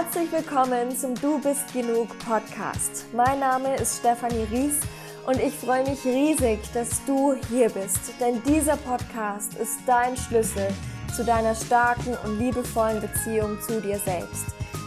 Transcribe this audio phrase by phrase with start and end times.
[0.00, 3.06] Herzlich willkommen zum Du bist genug Podcast.
[3.12, 4.78] Mein Name ist Stefanie Ries
[5.26, 10.68] und ich freue mich riesig, dass du hier bist, denn dieser Podcast ist dein Schlüssel
[11.16, 14.46] zu deiner starken und liebevollen Beziehung zu dir selbst.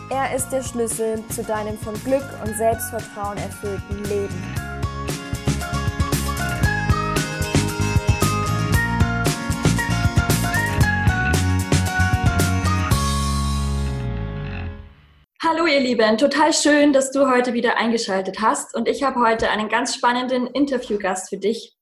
[0.09, 4.70] Er ist der Schlüssel zu deinem von Glück und Selbstvertrauen erfüllten Leben.
[15.73, 19.69] Ihr Lieben, total schön, dass du heute wieder eingeschaltet hast und ich habe heute einen
[19.69, 21.77] ganz spannenden Interviewgast für dich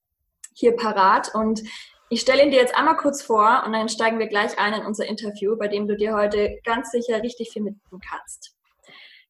[0.54, 1.62] hier parat und
[2.08, 4.86] ich stelle ihn dir jetzt einmal kurz vor und dann steigen wir gleich ein in
[4.86, 8.54] unser Interview, bei dem du dir heute ganz sicher richtig viel mitnehmen kannst.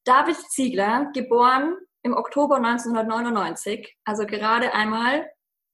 [0.04, 5.26] David Ziegler, geboren im Oktober 1999, also gerade einmal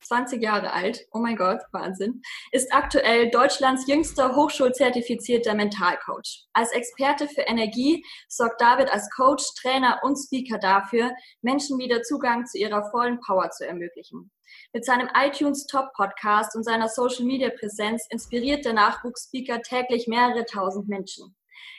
[0.06, 6.44] 20 Jahre alt, oh mein Gott, Wahnsinn, ist aktuell Deutschlands jüngster hochschulzertifizierter Mentalcoach.
[6.52, 12.46] Als Experte für Energie sorgt David als Coach, Trainer und Speaker dafür, Menschen wieder Zugang
[12.46, 14.30] zu ihrer vollen Power zu ermöglichen.
[14.72, 20.44] Mit seinem iTunes Top Podcast und seiner Social Media Präsenz inspiriert der Nachwuchsspeaker täglich mehrere
[20.44, 21.34] tausend Menschen.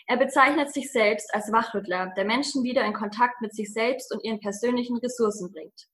[0.07, 4.23] Er bezeichnet sich selbst als Wachrüttler, der Menschen wieder in Kontakt mit sich selbst und
[4.23, 5.87] ihren persönlichen Ressourcen bringt.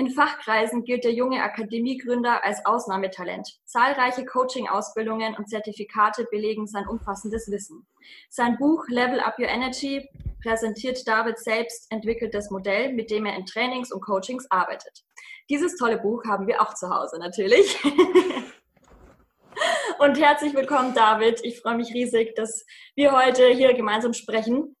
[0.00, 3.58] In Fachkreisen gilt der junge Akademiegründer als Ausnahmetalent.
[3.66, 7.86] Zahlreiche Coaching-Ausbildungen und Zertifikate belegen sein umfassendes Wissen.
[8.30, 10.08] Sein Buch Level Up Your Energy
[10.42, 15.04] präsentiert David selbst entwickeltes Modell, mit dem er in Trainings und Coachings arbeitet.
[15.50, 17.76] Dieses tolle Buch haben wir auch zu Hause natürlich.
[19.98, 21.44] und herzlich willkommen, David.
[21.44, 22.64] Ich freue mich riesig, dass
[22.94, 24.74] wir heute hier gemeinsam sprechen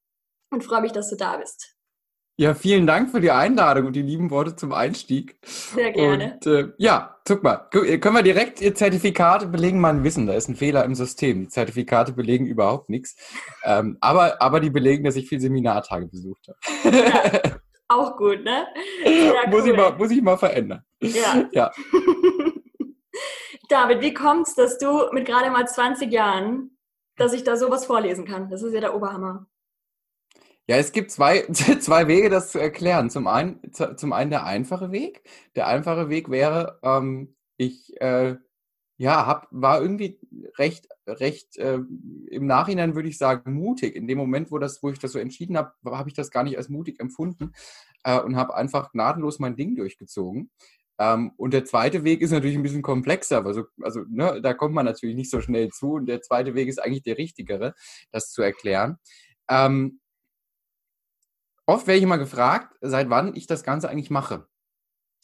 [0.50, 1.76] und freue mich, dass du da bist.
[2.40, 5.36] Ja, vielen Dank für die Einladung und die lieben Worte zum Einstieg.
[5.44, 6.38] Sehr gerne.
[6.42, 10.26] Und äh, ja, guck mal, können wir direkt Ihr Zertifikate belegen mein Wissen.
[10.26, 11.42] Da ist ein Fehler im System.
[11.42, 13.14] Die Zertifikate belegen überhaupt nichts.
[13.62, 16.96] Ähm, aber, aber die belegen, dass ich viel Seminartage besucht habe.
[16.96, 17.58] Ja,
[17.88, 18.66] auch gut, ne?
[19.50, 20.82] muss, ich mal, muss ich mal verändern.
[21.02, 21.46] Ja.
[21.52, 21.70] ja.
[23.68, 26.70] David, wie kommt es, dass du mit gerade mal 20 Jahren,
[27.18, 28.48] dass ich da sowas vorlesen kann?
[28.48, 29.46] Das ist ja der Oberhammer.
[30.70, 31.40] Ja, es gibt zwei,
[31.80, 33.10] zwei Wege, das zu erklären.
[33.10, 35.24] Zum einen, zum einen der einfache Weg.
[35.56, 38.36] Der einfache Weg wäre, ähm, ich äh,
[38.96, 40.20] ja, hab, war irgendwie
[40.58, 41.80] recht, recht äh,
[42.28, 43.96] im Nachhinein würde ich sagen mutig.
[43.96, 46.44] In dem Moment, wo, das, wo ich das so entschieden habe, habe ich das gar
[46.44, 47.52] nicht als mutig empfunden
[48.04, 50.52] äh, und habe einfach gnadenlos mein Ding durchgezogen.
[51.00, 53.44] Ähm, und der zweite Weg ist natürlich ein bisschen komplexer.
[53.44, 55.94] Also, also ne, da kommt man natürlich nicht so schnell zu.
[55.94, 57.74] Und der zweite Weg ist eigentlich der richtigere,
[58.12, 58.98] das zu erklären.
[59.48, 60.00] Ähm,
[61.70, 64.46] oft werde ich immer gefragt, seit wann ich das Ganze eigentlich mache.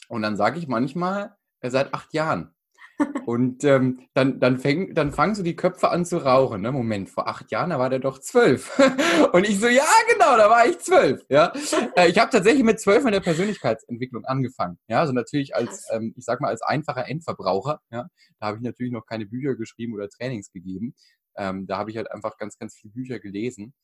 [0.08, 2.54] Und dann sage ich manchmal, äh, seit acht Jahren.
[3.26, 6.62] Und ähm, dann, dann, fäng, dann fangen so die Köpfe an zu rauchen.
[6.62, 6.72] Ne?
[6.72, 8.78] Moment, vor acht Jahren, da war der doch zwölf.
[9.32, 11.22] Und ich so, ja, genau, da war ich zwölf.
[11.28, 11.52] Ja?
[11.96, 14.78] Äh, ich habe tatsächlich mit zwölf in der Persönlichkeitsentwicklung angefangen.
[14.88, 17.80] Ja, also natürlich als, ähm, ich sag mal, als einfacher Endverbraucher.
[17.90, 18.06] Ja?
[18.38, 20.94] Da habe ich natürlich noch keine Bücher geschrieben oder Trainings gegeben.
[21.36, 23.74] Ähm, da habe ich halt einfach ganz, ganz viele Bücher gelesen.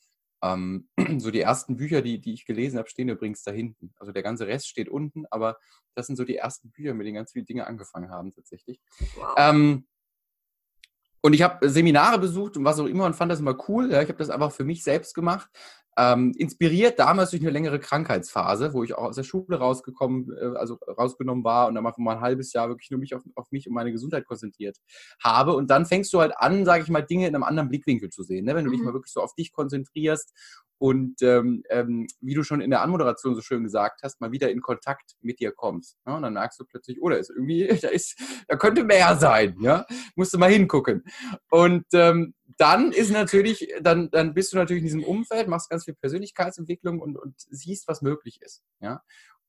[0.42, 0.88] Ähm,
[1.18, 3.94] so die ersten Bücher, die, die ich gelesen habe, stehen übrigens da hinten.
[3.98, 5.58] Also der ganze Rest steht unten, aber
[5.94, 8.80] das sind so die ersten Bücher, mit denen ganz viele Dinge angefangen haben tatsächlich.
[9.16, 9.34] Wow.
[9.36, 9.86] Ähm,
[11.24, 13.92] und ich habe Seminare besucht und was auch immer und fand das immer cool.
[13.92, 15.48] Ja, ich habe das einfach für mich selbst gemacht.
[15.98, 20.56] Ähm, inspiriert damals durch eine längere Krankheitsphase, wo ich auch aus der Schule rausgekommen, äh,
[20.56, 23.68] also rausgenommen war und dann mal ein halbes Jahr wirklich nur mich auf, auf, mich
[23.68, 24.78] und meine Gesundheit konzentriert
[25.22, 25.54] habe.
[25.54, 28.22] Und dann fängst du halt an, sage ich mal, Dinge in einem anderen Blickwinkel zu
[28.22, 28.46] sehen.
[28.46, 28.54] Ne?
[28.54, 28.76] Wenn du mhm.
[28.76, 30.32] dich mal wirklich so auf dich konzentrierst
[30.82, 34.50] und ähm, ähm, wie du schon in der Anmoderation so schön gesagt hast, mal wieder
[34.50, 35.96] in Kontakt mit dir kommst.
[36.04, 36.16] Ne?
[36.16, 39.54] Und dann merkst du plötzlich, oh, da ist irgendwie, da ist, da könnte mehr sein,
[39.60, 39.86] ja.
[40.16, 41.04] Musst du mal hingucken.
[41.52, 45.84] Und ähm, dann ist natürlich, dann, dann bist du natürlich in diesem Umfeld, machst ganz
[45.84, 48.64] viel Persönlichkeitsentwicklung und, und siehst, was möglich ist.
[48.80, 49.04] Ja?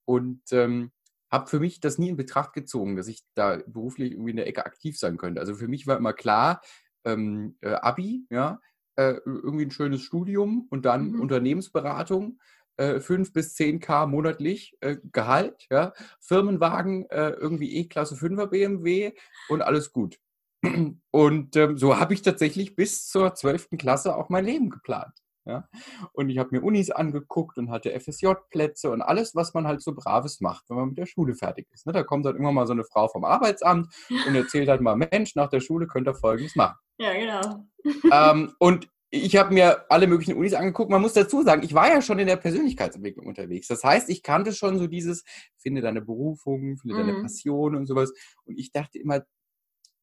[0.06, 0.92] Und ähm,
[1.32, 4.46] habe für mich das nie in Betracht gezogen, dass ich da beruflich irgendwie in der
[4.46, 5.42] Ecke aktiv sein könnte.
[5.42, 6.62] Also für mich war immer klar,
[7.06, 8.60] ähm, äh, Abi, ja,
[8.96, 11.22] äh, irgendwie ein schönes Studium und dann mhm.
[11.22, 12.40] Unternehmensberatung,
[12.78, 19.14] äh, 5 bis 10k monatlich äh, Gehalt, ja, Firmenwagen, äh, irgendwie E-Klasse 5er BMW
[19.50, 20.20] und alles gut.
[21.12, 23.72] Und ähm, so habe ich tatsächlich bis zur 12.
[23.78, 25.23] Klasse auch mein Leben geplant.
[25.46, 25.68] Ja?
[26.14, 29.94] Und ich habe mir Unis angeguckt und hatte FSJ-Plätze und alles, was man halt so
[29.94, 31.86] Braves macht, wenn man mit der Schule fertig ist.
[31.86, 31.94] Ne?
[31.94, 33.94] Da kommt dann immer mal so eine Frau vom Arbeitsamt
[34.28, 36.78] und erzählt halt mal, Mensch, nach der Schule könnt ihr Folgendes machen.
[37.00, 37.66] Ja, genau.
[38.12, 40.92] Ähm, und ich habe mir alle möglichen Unis angeguckt.
[40.92, 43.68] Man muss dazu sagen, ich war ja schon in der Persönlichkeitsentwicklung unterwegs.
[43.68, 45.24] Das heißt, ich kannte schon so dieses,
[45.58, 47.24] finde deine Berufung, finde deine mhm.
[47.24, 48.14] Passion und sowas.
[48.46, 49.24] Und ich dachte immer,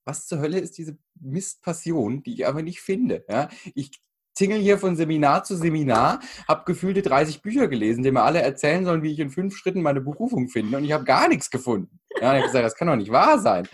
[0.04, 3.24] was zur Hölle ist diese Mistpassion, die ich aber nicht finde?
[3.28, 3.48] Ja?
[3.74, 4.00] Ich
[4.40, 8.86] tingle hier von Seminar zu Seminar, habe gefühlte 30 Bücher gelesen, die mir alle erzählen
[8.86, 10.78] sollen, wie ich in fünf Schritten meine Berufung finde.
[10.78, 12.00] Und ich habe gar nichts gefunden.
[12.20, 13.68] Ja, ich habe gesagt, das kann doch nicht wahr sein.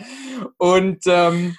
[0.57, 1.55] Und ähm,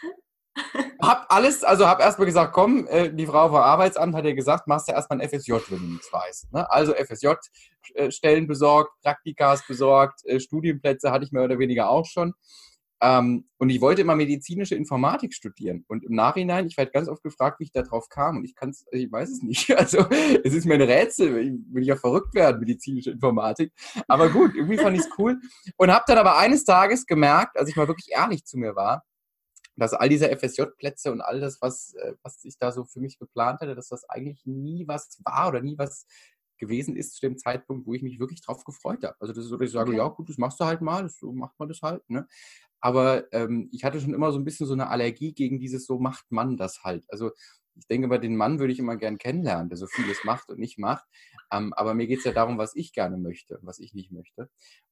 [1.00, 4.66] hab alles, also hab erstmal gesagt, komm, äh, die Frau vom Arbeitsamt hat ja gesagt,
[4.66, 6.52] machst du erstmal ein FSJ, wenn du nichts weißt.
[6.52, 6.70] Ne?
[6.70, 12.34] Also FSJ-Stellen äh, besorgt, Praktikas besorgt, äh, Studienplätze hatte ich mehr oder weniger auch schon.
[13.00, 15.84] Ähm, und ich wollte immer medizinische Informatik studieren.
[15.88, 18.38] Und im Nachhinein, ich werde ganz oft gefragt, wie ich darauf kam.
[18.38, 19.68] Und ich kann es, ich weiß es nicht.
[19.78, 20.06] Also
[20.44, 21.38] es ist mir ein Rätsel.
[21.38, 23.72] Ich will ja verrückt werden, medizinische Informatik.
[24.08, 25.40] Aber gut, irgendwie fand ich es cool.
[25.76, 29.04] Und habe dann aber eines Tages gemerkt, als ich mal wirklich ehrlich zu mir war,
[29.76, 33.18] dass all diese FSJ-Plätze und all das, was, äh, was ich da so für mich
[33.18, 36.06] geplant hatte, dass das eigentlich nie was war oder nie was
[36.58, 39.16] gewesen ist zu dem Zeitpunkt, wo ich mich wirklich drauf gefreut habe.
[39.20, 39.98] Also das ist so, dass ich sage, okay.
[39.98, 42.08] ja gut, das machst du halt mal, so macht man das halt.
[42.10, 42.26] Ne?
[42.80, 45.98] Aber ähm, ich hatte schon immer so ein bisschen so eine Allergie gegen dieses, so
[45.98, 47.04] macht man das halt.
[47.08, 47.30] Also
[47.78, 50.58] ich denke, bei den Mann würde ich immer gern kennenlernen, der so vieles macht und
[50.58, 51.06] nicht macht.
[51.52, 54.50] Ähm, aber mir geht es ja darum, was ich gerne möchte, was ich nicht möchte.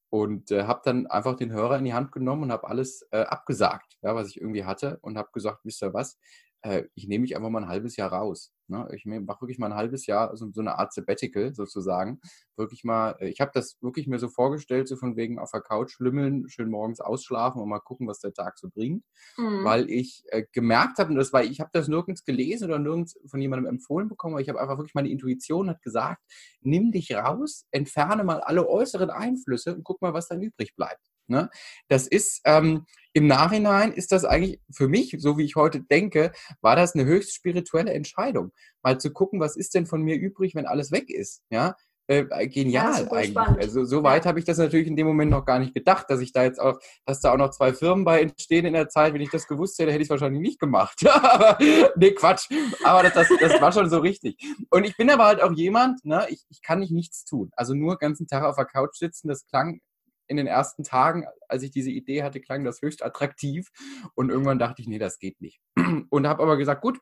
[0.09, 3.19] Und äh, habe dann einfach den Hörer in die Hand genommen und habe alles äh,
[3.19, 6.17] abgesagt, ja, was ich irgendwie hatte und habe gesagt, wisst ihr was,
[6.61, 8.51] äh, ich nehme mich einfach mal ein halbes Jahr raus.
[8.67, 8.87] Ne?
[8.93, 12.19] Ich mache wirklich mal ein halbes Jahr, also so eine Art Sabbatical sozusagen.
[12.57, 15.61] Wirklich mal, äh, ich habe das wirklich mir so vorgestellt, so von wegen auf der
[15.61, 19.03] Couch lümmeln, schön morgens ausschlafen und mal gucken, was der Tag so bringt.
[19.37, 19.63] Mhm.
[19.63, 23.17] Weil ich äh, gemerkt habe, und das war, ich habe das nirgends gelesen oder nirgends
[23.27, 26.21] von jemandem empfohlen bekommen, aber ich habe einfach wirklich meine Intuition hat gesagt,
[26.61, 31.01] nimm dich raus, entferne mal alle äußeren Einflüsse und guck mal, was dann übrig bleibt.
[31.27, 31.49] Ne?
[31.87, 36.31] Das ist ähm, im Nachhinein ist das eigentlich für mich, so wie ich heute denke,
[36.61, 38.51] war das eine höchst spirituelle Entscheidung,
[38.83, 41.41] mal zu gucken, was ist denn von mir übrig, wenn alles weg ist.
[41.49, 41.75] Ja,
[42.07, 43.31] äh, äh genial ja, eigentlich.
[43.31, 43.59] Spannend.
[43.59, 46.21] Also so weit habe ich das natürlich in dem Moment noch gar nicht gedacht, dass
[46.21, 49.13] ich da jetzt auch, dass da auch noch zwei Firmen bei entstehen in der Zeit.
[49.13, 50.99] Wenn ich das gewusst hätte, hätte ich es wahrscheinlich nicht gemacht.
[51.09, 51.57] aber,
[51.95, 52.49] nee, Quatsch.
[52.83, 54.37] Aber das, das, das, war schon so richtig.
[54.69, 57.51] Und ich bin aber halt auch jemand, ne, ich, ich kann nicht nichts tun.
[57.55, 59.81] Also nur den ganzen Tag auf der Couch sitzen, das klang
[60.27, 63.69] in den ersten Tagen, als ich diese Idee hatte, klang das höchst attraktiv.
[64.15, 65.61] Und irgendwann dachte ich, nee, das geht nicht.
[66.09, 66.99] Und habe aber gesagt, gut,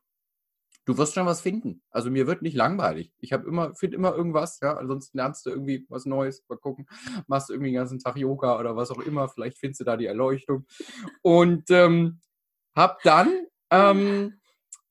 [0.85, 1.81] du wirst schon was finden.
[1.89, 3.11] Also mir wird nicht langweilig.
[3.19, 6.87] Ich habe immer, finde immer irgendwas, ja, ansonsten lernst du irgendwie was Neues, mal gucken,
[7.27, 9.97] machst du irgendwie den ganzen Tag Yoga oder was auch immer, vielleicht findest du da
[9.97, 10.65] die Erleuchtung.
[11.21, 12.21] Und ähm,
[12.75, 14.39] habe dann ähm,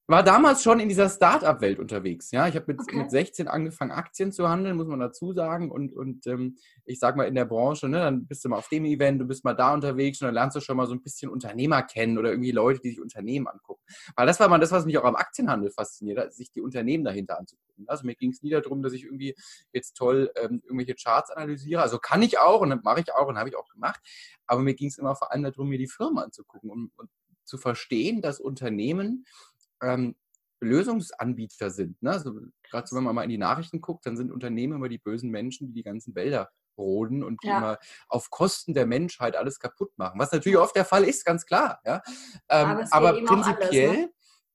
[0.06, 2.30] war damals schon in dieser Start-up-Welt unterwegs.
[2.30, 2.96] Ja, ich habe mit, okay.
[2.96, 5.70] mit 16 angefangen, Aktien zu handeln, muss man dazu sagen.
[5.70, 8.68] Und, und ähm, ich sage mal in der Branche, ne, dann bist du mal auf
[8.68, 11.02] dem Event, du bist mal da unterwegs und dann lernst du schon mal so ein
[11.02, 13.82] bisschen Unternehmer kennen oder irgendwie Leute, die sich Unternehmen angucken.
[14.14, 17.04] Weil das war mal das, was mich auch am Aktienhandel fasziniert hat, sich die Unternehmen
[17.04, 17.88] dahinter anzugucken.
[17.88, 19.34] Also mir ging es nie darum, dass ich irgendwie
[19.72, 21.80] jetzt toll ähm, irgendwelche Charts analysiere.
[21.80, 24.00] Also kann ich auch und mache ich auch und habe ich auch gemacht.
[24.46, 27.08] Aber mir ging es immer vor allem darum, mir die Firma anzugucken und, und
[27.44, 29.26] zu verstehen, dass Unternehmen
[29.84, 30.16] ähm,
[30.60, 32.02] Lösungsanbieter sind.
[32.02, 32.12] Ne?
[32.12, 34.98] Also, Gerade so, wenn man mal in die Nachrichten guckt, dann sind Unternehmen immer die
[34.98, 37.58] bösen Menschen, die die ganzen Wälder roden und die ja.
[37.58, 37.78] immer
[38.08, 40.18] auf Kosten der Menschheit alles kaputt machen.
[40.18, 41.80] Was natürlich oft der Fall ist, ganz klar.
[41.84, 42.02] Ja?
[42.48, 44.12] Ähm, aber, aber prinzipiell, alles, ne?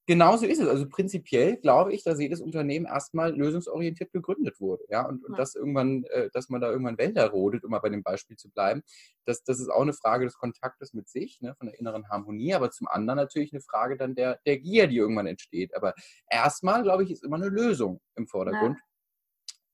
[0.09, 0.67] Genauso ist es.
[0.67, 4.83] Also prinzipiell glaube ich, dass jedes Unternehmen erstmal lösungsorientiert gegründet wurde.
[4.89, 5.37] Ja, und, und ja.
[5.37, 8.49] dass irgendwann, äh, dass man da irgendwann Wälder rodet, um mal bei dem Beispiel zu
[8.49, 8.81] bleiben,
[9.25, 12.55] das, das ist auch eine Frage des Kontaktes mit sich, ne, von der inneren Harmonie,
[12.55, 15.75] aber zum anderen natürlich eine Frage dann der, der Gier, die irgendwann entsteht.
[15.75, 15.93] Aber
[16.27, 18.79] erstmal, glaube ich, ist immer eine Lösung im Vordergrund.
[18.79, 18.88] Ja.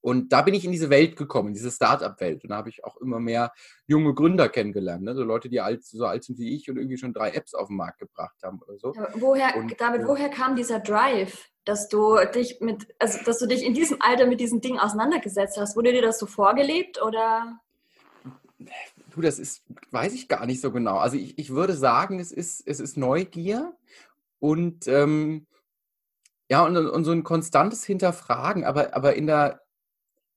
[0.05, 2.43] Und da bin ich in diese Welt gekommen, in diese Start-up-Welt.
[2.43, 3.51] Und da habe ich auch immer mehr
[3.87, 5.01] junge Gründer kennengelernt.
[5.01, 5.15] Ne?
[5.15, 7.69] So Leute, die alt, so alt sind wie ich und irgendwie schon drei Apps auf
[7.69, 8.93] den Markt gebracht haben oder so.
[9.15, 13.47] woher, und, David, äh, woher kam dieser Drive, dass du dich mit, also dass du
[13.47, 15.75] dich in diesem Alter mit diesen Dingen auseinandergesetzt hast?
[15.75, 17.59] Wurde dir das so vorgelebt oder?
[19.09, 20.97] Du, das ist, weiß ich gar nicht so genau.
[20.97, 23.73] Also ich, ich würde sagen, es ist, es ist Neugier
[24.37, 25.47] und ähm,
[26.47, 29.64] ja, und, und so ein konstantes Hinterfragen, aber, aber in der,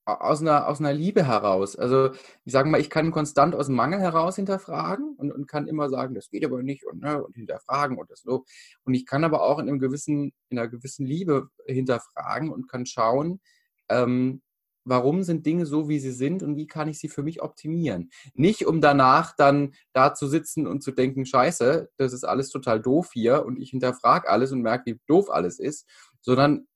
[0.08, 1.76] aus einer, aus einer Liebe heraus.
[1.76, 2.10] Also
[2.44, 5.90] ich sage mal, ich kann konstant aus dem Mangel heraus hinterfragen und, und kann immer
[5.90, 8.44] sagen, das geht aber nicht und, ne, und hinterfragen und das so.
[8.84, 12.86] Und ich kann aber auch in, einem gewissen, in einer gewissen Liebe hinterfragen und kann
[12.86, 13.40] schauen,
[13.88, 14.40] ähm,
[14.84, 18.10] warum sind Dinge so, wie sie sind und wie kann ich sie für mich optimieren.
[18.34, 22.80] Nicht, um danach dann da zu sitzen und zu denken, scheiße, das ist alles total
[22.80, 25.86] doof hier und ich hinterfrage alles und merke, wie doof alles ist,
[26.20, 26.67] sondern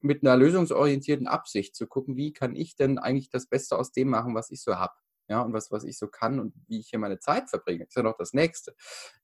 [0.00, 4.08] mit einer lösungsorientierten Absicht zu gucken, wie kann ich denn eigentlich das Beste aus dem
[4.08, 4.94] machen, was ich so habe.
[5.30, 7.84] Ja, und was, was ich so kann und wie ich hier meine Zeit verbringe.
[7.84, 8.74] Ist ja noch das Nächste.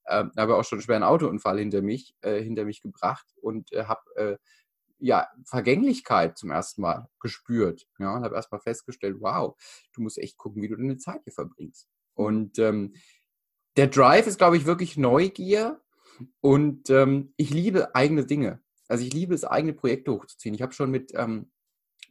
[0.07, 3.85] Ähm, habe auch schon einen schweren Autounfall hinter mich, äh, hinter mich gebracht und äh,
[3.85, 4.37] habe äh,
[4.99, 7.87] ja, Vergänglichkeit zum ersten Mal gespürt.
[7.97, 9.55] Ja, und habe erstmal festgestellt, wow,
[9.93, 11.89] du musst echt gucken, wie du deine Zeit hier verbringst.
[12.13, 12.93] Und ähm,
[13.75, 15.81] der Drive ist, glaube ich, wirklich Neugier
[16.39, 18.61] und ähm, ich liebe eigene Dinge.
[18.87, 20.55] Also ich liebe es, eigene Projekte hochzuziehen.
[20.55, 21.51] Ich habe schon mit, ähm,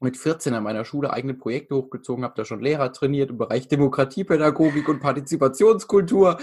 [0.01, 3.69] mit 14 an meiner Schule eigene Projekte hochgezogen, habe da schon Lehrer trainiert im Bereich
[3.69, 6.39] Demokratiepädagogik und Partizipationskultur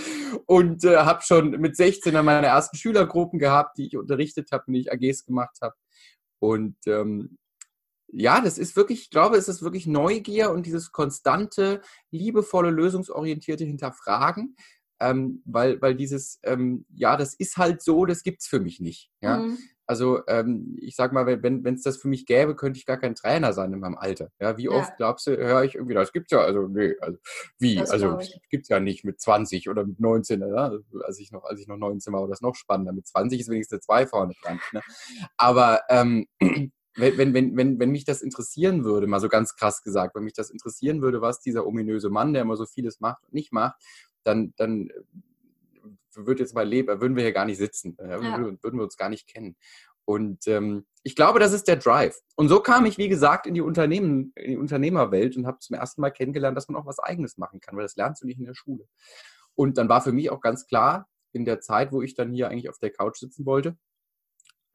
[0.46, 4.72] und äh, habe schon mit 16 an meine ersten Schülergruppen gehabt, die ich unterrichtet habe
[4.72, 5.76] die ich AGs gemacht habe.
[6.40, 7.38] Und ähm,
[8.12, 13.64] ja, das ist wirklich, ich glaube, es ist wirklich Neugier und dieses konstante, liebevolle, lösungsorientierte
[13.64, 14.56] Hinterfragen,
[15.00, 18.80] ähm, weil, weil dieses, ähm, ja, das ist halt so, das gibt es für mich
[18.80, 19.12] nicht.
[19.22, 19.38] Ja?
[19.38, 19.58] Mhm.
[19.92, 23.14] Also ähm, ich sag mal, wenn es das für mich gäbe, könnte ich gar kein
[23.14, 24.32] Trainer sein in meinem Alter.
[24.40, 24.96] Ja, wie oft ja.
[24.96, 27.18] glaubst du, höre ich irgendwie, das gibt's ja, also nee, also
[27.60, 28.18] wie, das also
[28.50, 30.72] gibt's ja nicht mit 20 oder mit 19, ja?
[31.04, 32.94] als ich noch, als ich noch 19 war, war das noch spannender.
[32.94, 34.62] Mit 20 ist wenigstens eine 2 vorne dran.
[34.72, 34.80] Ne?
[35.36, 36.26] Aber ähm,
[36.96, 40.36] wenn, wenn, wenn, wenn mich das interessieren würde, mal so ganz krass gesagt, wenn mich
[40.36, 43.76] das interessieren würde, was dieser ominöse Mann, der immer so vieles macht und nicht macht,
[44.24, 44.88] dann, dann
[46.16, 48.22] würde jetzt mal leben, würden wir hier gar nicht sitzen, äh, ja.
[48.22, 49.56] würden, würden wir uns gar nicht kennen.
[50.06, 52.20] Und ähm, ich glaube, das ist der Drive.
[52.36, 55.76] Und so kam ich, wie gesagt, in die Unternehmen, in die Unternehmerwelt und habe zum
[55.76, 58.40] ersten Mal kennengelernt, dass man auch was Eigenes machen kann, weil das lernst du nicht
[58.40, 58.88] in der Schule.
[59.56, 62.50] Und dann war für mich auch ganz klar, in der Zeit, wo ich dann hier
[62.50, 63.78] eigentlich auf der Couch sitzen wollte,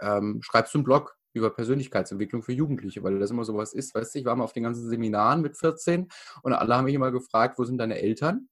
[0.01, 3.95] ähm, schreibst du einen Blog, über Persönlichkeitsentwicklung für Jugendliche, weil das immer sowas ist.
[3.95, 6.09] Weißt du, ich war mal auf den ganzen Seminaren mit 14
[6.43, 8.49] und alle haben mich immer gefragt, wo sind deine Eltern?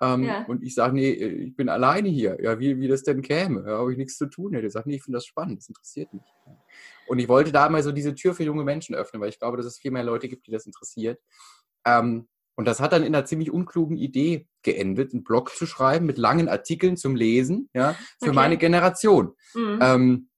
[0.00, 0.44] Ähm, ja.
[0.46, 2.38] Und ich sage, nee, ich bin alleine hier.
[2.42, 3.62] Ja, wie, wie das denn käme?
[3.62, 4.52] Da habe ich nichts zu tun.
[4.52, 6.24] Der sagt, nee, ich finde das spannend, das interessiert mich.
[7.06, 9.56] Und ich wollte da mal so diese Tür für junge Menschen öffnen, weil ich glaube,
[9.56, 11.20] dass es viel mehr Leute gibt, die das interessiert.
[11.86, 16.06] Ähm, und das hat dann in einer ziemlich unklugen Idee geendet, einen Blog zu schreiben
[16.06, 18.32] mit langen Artikeln zum Lesen, ja, für okay.
[18.34, 19.34] meine Generation.
[19.54, 19.78] Mhm.
[19.80, 20.28] Ähm,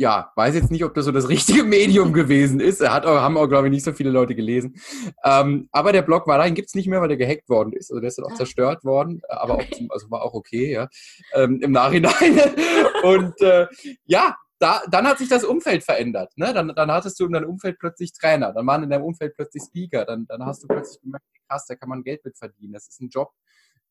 [0.00, 2.80] ja, weiß jetzt nicht, ob das so das richtige Medium gewesen ist.
[2.80, 4.80] Er hat auch, haben auch, glaube ich, nicht so viele Leute gelesen.
[5.22, 7.74] Ähm, aber der Blog war da, den gibt es nicht mehr, weil der gehackt worden
[7.74, 7.90] ist.
[7.90, 8.36] Also der ist dann auch ah.
[8.36, 10.88] zerstört worden, aber auch zum, also war auch okay, ja,
[11.34, 12.14] ähm, im Nachhinein.
[13.02, 13.66] Und äh,
[14.06, 16.32] ja, da, dann hat sich das Umfeld verändert.
[16.36, 16.54] Ne?
[16.54, 19.64] Dann, dann hattest du in deinem Umfeld plötzlich Trainer, dann waren in deinem Umfeld plötzlich
[19.64, 22.88] Speaker, dann, dann hast du plötzlich gemerkt, krass, da kann man Geld mit verdienen, das
[22.88, 23.32] ist ein Job.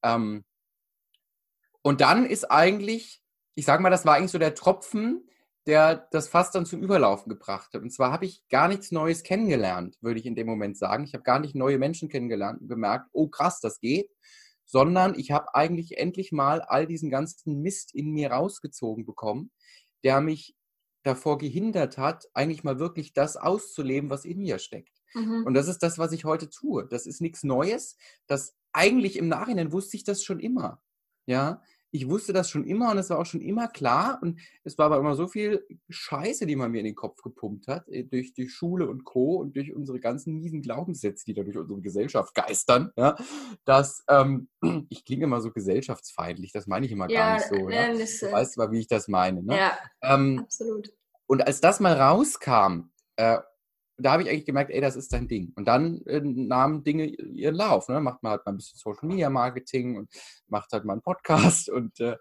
[0.03, 0.43] Ähm,
[1.83, 3.21] und dann ist eigentlich,
[3.53, 5.29] ich sage mal, das war eigentlich so der Tropfen,
[5.67, 7.81] der das fast dann zum Überlaufen gebracht hat.
[7.81, 11.03] Und zwar habe ich gar nichts Neues kennengelernt, würde ich in dem Moment sagen.
[11.03, 14.09] Ich habe gar nicht neue Menschen kennengelernt und gemerkt, oh krass, das geht,
[14.65, 19.51] sondern ich habe eigentlich endlich mal all diesen ganzen Mist in mir rausgezogen bekommen,
[20.03, 20.55] der mich
[21.03, 24.93] davor gehindert hat, eigentlich mal wirklich das auszuleben, was in mir steckt.
[25.13, 25.43] Mhm.
[25.45, 26.87] Und das ist das, was ich heute tue.
[26.87, 27.97] Das ist nichts Neues.
[28.27, 30.81] Das eigentlich im Nachhinein wusste ich das schon immer.
[31.25, 34.19] Ja, ich wusste das schon immer und es war auch schon immer klar.
[34.21, 37.67] Und es war aber immer so viel Scheiße, die man mir in den Kopf gepumpt
[37.67, 39.35] hat, äh, durch die Schule und Co.
[39.37, 43.15] und durch unsere ganzen miesen Glaubenssätze, die da durch unsere Gesellschaft geistern, ja,
[43.65, 44.49] dass ähm,
[44.89, 47.69] ich klinge immer so gesellschaftsfeindlich, das meine ich immer ja, gar nicht so.
[47.69, 47.87] Ja?
[47.91, 49.43] du äh, weißt mal, wie ich das meine.
[49.43, 49.57] Ne?
[49.57, 50.91] Ja, ähm, absolut.
[51.25, 53.37] Und als das mal rauskam, äh,
[53.99, 55.51] da habe ich eigentlich gemerkt, ey, das ist dein Ding.
[55.55, 57.87] Und dann äh, nahmen Dinge ihren Lauf.
[57.89, 57.99] Ne?
[57.99, 60.09] Macht man halt mal ein bisschen Social Media Marketing und
[60.47, 61.69] macht halt mal einen Podcast.
[61.79, 62.17] Und äh,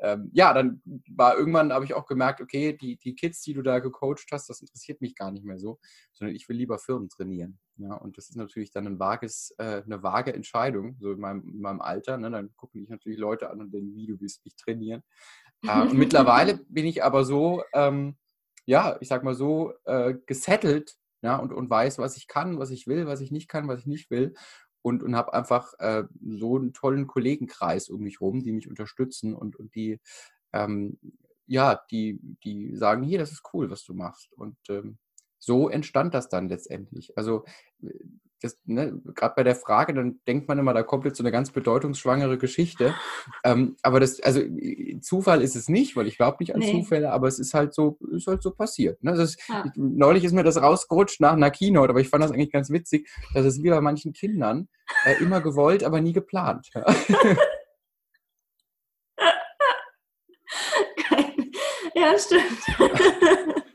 [0.00, 3.62] ähm, ja, dann war irgendwann, habe ich auch gemerkt, okay, die, die Kids, die du
[3.62, 5.78] da gecoacht hast, das interessiert mich gar nicht mehr so,
[6.12, 7.58] sondern ich will lieber Firmen trainieren.
[7.76, 7.94] Ja?
[7.94, 11.60] Und das ist natürlich dann ein vages, äh, eine vage Entscheidung, so in meinem, in
[11.60, 12.18] meinem Alter.
[12.18, 12.30] Ne?
[12.30, 15.02] Dann gucken dich natürlich Leute an und denken, wie du willst mich trainieren.
[15.66, 18.16] Äh, und mittlerweile bin ich aber so, ähm,
[18.64, 22.70] ja, ich sag mal so, äh, gesettelt, ja, und, und weiß, was ich kann, was
[22.70, 24.34] ich will, was ich nicht kann, was ich nicht will.
[24.82, 29.34] Und, und habe einfach äh, so einen tollen Kollegenkreis um mich rum, die mich unterstützen
[29.34, 30.00] und, und die,
[30.52, 30.98] ähm,
[31.46, 34.32] ja, die, die sagen, hier, das ist cool, was du machst.
[34.32, 34.98] Und ähm,
[35.38, 37.16] so entstand das dann letztendlich.
[37.16, 37.44] Also
[38.64, 41.50] ne, gerade bei der Frage, dann denkt man immer, da kommt jetzt so eine ganz
[41.50, 42.94] bedeutungsschwangere Geschichte.
[43.44, 44.40] Ähm, aber das, also
[45.00, 46.72] Zufall ist es nicht, weil ich glaube nicht an nee.
[46.72, 49.02] Zufälle, aber es ist halt so, ist halt so passiert.
[49.02, 49.12] Ne?
[49.12, 49.64] Also ist, ja.
[49.66, 52.70] ich, neulich ist mir das rausgerutscht nach einer Keynote, aber ich fand das eigentlich ganz
[52.70, 54.68] witzig, dass es wie bei manchen Kindern
[55.04, 56.68] äh, immer gewollt, aber nie geplant.
[61.94, 62.58] ja, stimmt.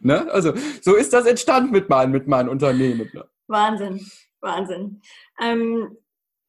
[0.08, 0.32] Ne?
[0.32, 3.10] Also so ist das entstanden mit meinen, mit meinen Unternehmen.
[3.14, 3.26] Ne?
[3.48, 4.06] Wahnsinn,
[4.48, 5.01] Wahnsinn.
[5.39, 5.98] Ähm,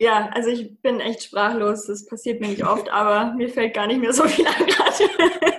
[0.00, 1.86] ja, also ich bin echt sprachlos.
[1.86, 5.58] Das passiert mir nicht oft, aber mir fällt gar nicht mehr so viel an gerade.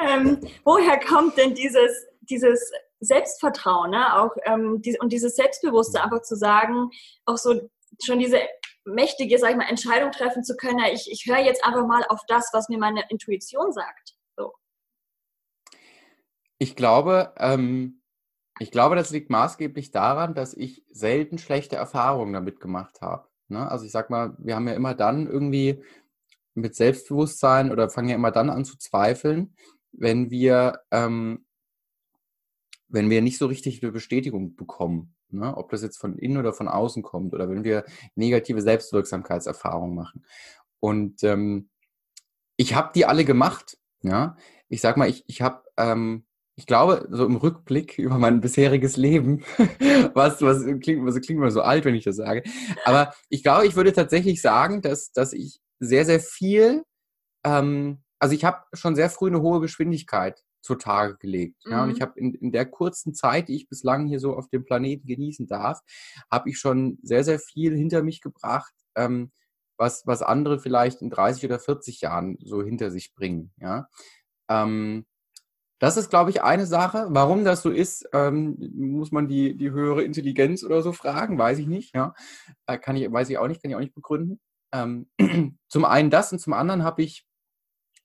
[0.08, 4.18] ähm, woher kommt denn dieses, dieses Selbstvertrauen, ne?
[4.18, 6.90] auch ähm, die, und dieses Selbstbewusste, einfach zu sagen,
[7.26, 7.68] auch so
[8.02, 8.40] schon diese
[8.84, 12.20] mächtige, sag ich mal, Entscheidung treffen zu können, ich, ich höre jetzt einfach mal auf
[12.28, 14.14] das, was mir meine Intuition sagt.
[16.62, 18.01] Ich glaube, ähm,
[18.58, 23.26] ich glaube, das liegt maßgeblich daran, dass ich selten schlechte Erfahrungen damit gemacht habe.
[23.48, 23.70] Ne?
[23.70, 25.82] Also ich sag mal, wir haben ja immer dann irgendwie
[26.54, 29.56] mit Selbstbewusstsein oder fangen ja immer dann an zu zweifeln,
[29.92, 31.44] wenn wir ähm,
[32.92, 35.56] wenn wir nicht so richtig eine Bestätigung bekommen, ne?
[35.56, 40.26] ob das jetzt von innen oder von außen kommt oder wenn wir negative Selbstwirksamkeitserfahrungen machen.
[40.78, 41.70] Und ähm,
[42.56, 43.78] ich habe die alle gemacht.
[44.02, 44.36] Ja,
[44.68, 48.96] ich sag mal, ich, ich habe, ähm, ich glaube, so im Rückblick über mein bisheriges
[48.96, 49.42] Leben,
[50.14, 52.42] was, was klingt, was klingt immer so alt, wenn ich das sage.
[52.84, 56.84] Aber ich glaube, ich würde tatsächlich sagen, dass, dass ich sehr, sehr viel,
[57.44, 61.56] ähm, also ich habe schon sehr früh eine hohe Geschwindigkeit zutage gelegt.
[61.64, 62.02] Ja, und ich mhm.
[62.02, 65.46] habe in, in der kurzen Zeit, die ich bislang hier so auf dem Planeten genießen
[65.48, 65.80] darf,
[66.30, 69.32] habe ich schon sehr, sehr viel hinter mich gebracht, ähm,
[69.76, 73.52] was, was andere vielleicht in 30 oder 40 Jahren so hinter sich bringen.
[73.56, 73.88] Ja.
[74.48, 75.04] Ähm,
[75.82, 77.06] das ist, glaube ich, eine Sache.
[77.08, 81.58] Warum das so ist, ähm, muss man die, die höhere Intelligenz oder so fragen, weiß
[81.58, 81.92] ich nicht.
[81.92, 82.14] Ja.
[82.66, 84.40] Äh, kann ich, weiß ich auch nicht, kann ich auch nicht begründen.
[84.72, 85.10] Ähm,
[85.68, 87.26] zum einen das und zum anderen habe ich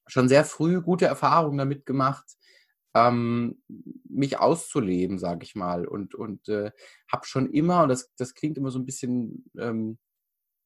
[0.08, 2.26] schon sehr früh gute Erfahrungen damit gemacht,
[2.96, 3.62] ähm,
[4.10, 5.86] mich auszuleben, sage ich mal.
[5.86, 6.72] Und, und äh,
[7.12, 10.00] habe schon immer, und das, das klingt immer so ein bisschen ähm,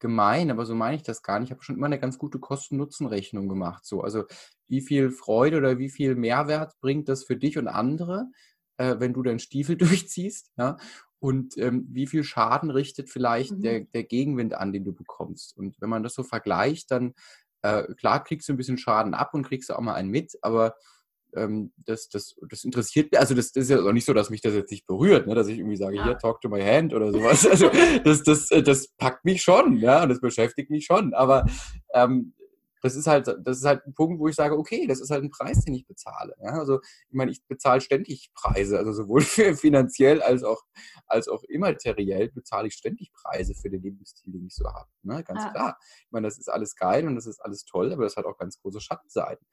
[0.02, 1.48] gemein, aber so meine ich das gar nicht.
[1.48, 3.86] Ich habe schon immer eine ganz gute Kosten-Nutzen-Rechnung gemacht.
[3.86, 4.02] So.
[4.02, 4.26] Also
[4.68, 8.26] wie viel Freude oder wie viel Mehrwert bringt das für dich und andere,
[8.78, 10.52] äh, wenn du deinen Stiefel durchziehst?
[10.58, 10.76] Ja?
[11.20, 13.62] Und ähm, wie viel Schaden richtet vielleicht mhm.
[13.62, 15.56] der, der Gegenwind an, den du bekommst?
[15.56, 17.14] Und wenn man das so vergleicht, dann
[17.62, 20.76] äh, klar kriegst du ein bisschen Schaden ab und kriegst auch mal einen mit, aber
[21.36, 24.30] ähm, das, das, das interessiert mich, also das, das, ist ja auch nicht so, dass
[24.30, 25.36] mich das jetzt nicht berührt, ne?
[25.36, 26.04] dass ich irgendwie sage, ja.
[26.04, 27.46] hier, talk to my hand oder sowas.
[27.52, 27.70] Also
[28.04, 31.14] das, das, äh, das packt mich schon, ja, und das beschäftigt mich schon.
[31.14, 31.46] Aber
[31.94, 32.34] ähm,
[32.82, 35.24] das ist halt, das ist halt ein Punkt, wo ich sage, okay, das ist halt
[35.24, 36.36] ein Preis, den ich bezahle.
[36.42, 36.60] Ja?
[36.60, 39.22] Also ich meine, ich bezahle ständig Preise, also sowohl
[39.56, 40.62] finanziell als auch,
[41.06, 44.90] als auch immateriell bezahle ich ständig Preise für den Lebensstil, den ich so habe.
[45.04, 45.24] Ne?
[45.24, 45.52] Ganz ja.
[45.52, 45.78] klar.
[46.06, 48.38] Ich meine, das ist alles geil und das ist alles toll, aber das hat auch
[48.38, 49.46] ganz große Schattenseiten.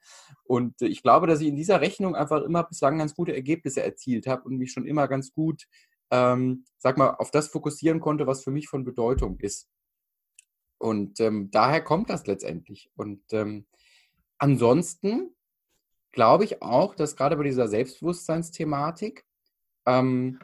[0.43, 4.27] Und ich glaube, dass ich in dieser Rechnung einfach immer bislang ganz gute Ergebnisse erzielt
[4.27, 5.65] habe und mich schon immer ganz gut,
[6.11, 9.67] ähm, sag mal, auf das fokussieren konnte, was für mich von Bedeutung ist.
[10.79, 12.89] Und ähm, daher kommt das letztendlich.
[12.95, 13.65] Und ähm,
[14.37, 15.35] ansonsten
[16.11, 19.25] glaube ich auch, dass gerade bei dieser Selbstbewusstseinsthematik,
[19.85, 20.39] ähm,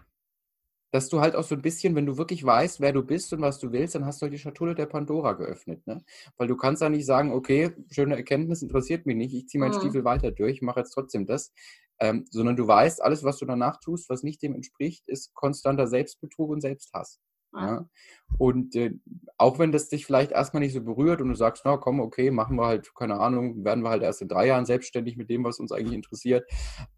[0.92, 3.42] dass du halt auch so ein bisschen, wenn du wirklich weißt, wer du bist und
[3.42, 5.86] was du willst, dann hast du halt die Schatulle der Pandora geöffnet.
[5.88, 6.04] Ne?
[6.38, 9.74] Weil du kannst da nicht sagen, okay, schöne Erkenntnis interessiert mich nicht, ich ziehe meinen
[9.74, 9.80] mhm.
[9.80, 11.54] Stiefel weiter durch, mache jetzt trotzdem das.
[12.00, 15.88] Ähm, sondern du weißt, alles, was du danach tust, was nicht dem entspricht, ist konstanter
[15.88, 17.22] Selbstbetrug und Selbsthass.
[17.56, 17.90] Ja?
[18.38, 18.92] Und äh,
[19.38, 22.32] auch wenn das dich vielleicht erstmal nicht so berührt und du sagst, na komm, okay,
[22.32, 25.44] machen wir halt, keine Ahnung, werden wir halt erst in drei Jahren selbstständig mit dem,
[25.44, 26.50] was uns eigentlich interessiert.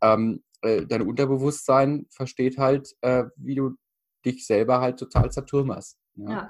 [0.02, 3.72] Ähm, äh, dein Unterbewusstsein versteht halt, äh, wie du
[4.26, 5.98] dich selber halt total zertürmerst.
[6.15, 6.30] Ja?
[6.30, 6.50] ja.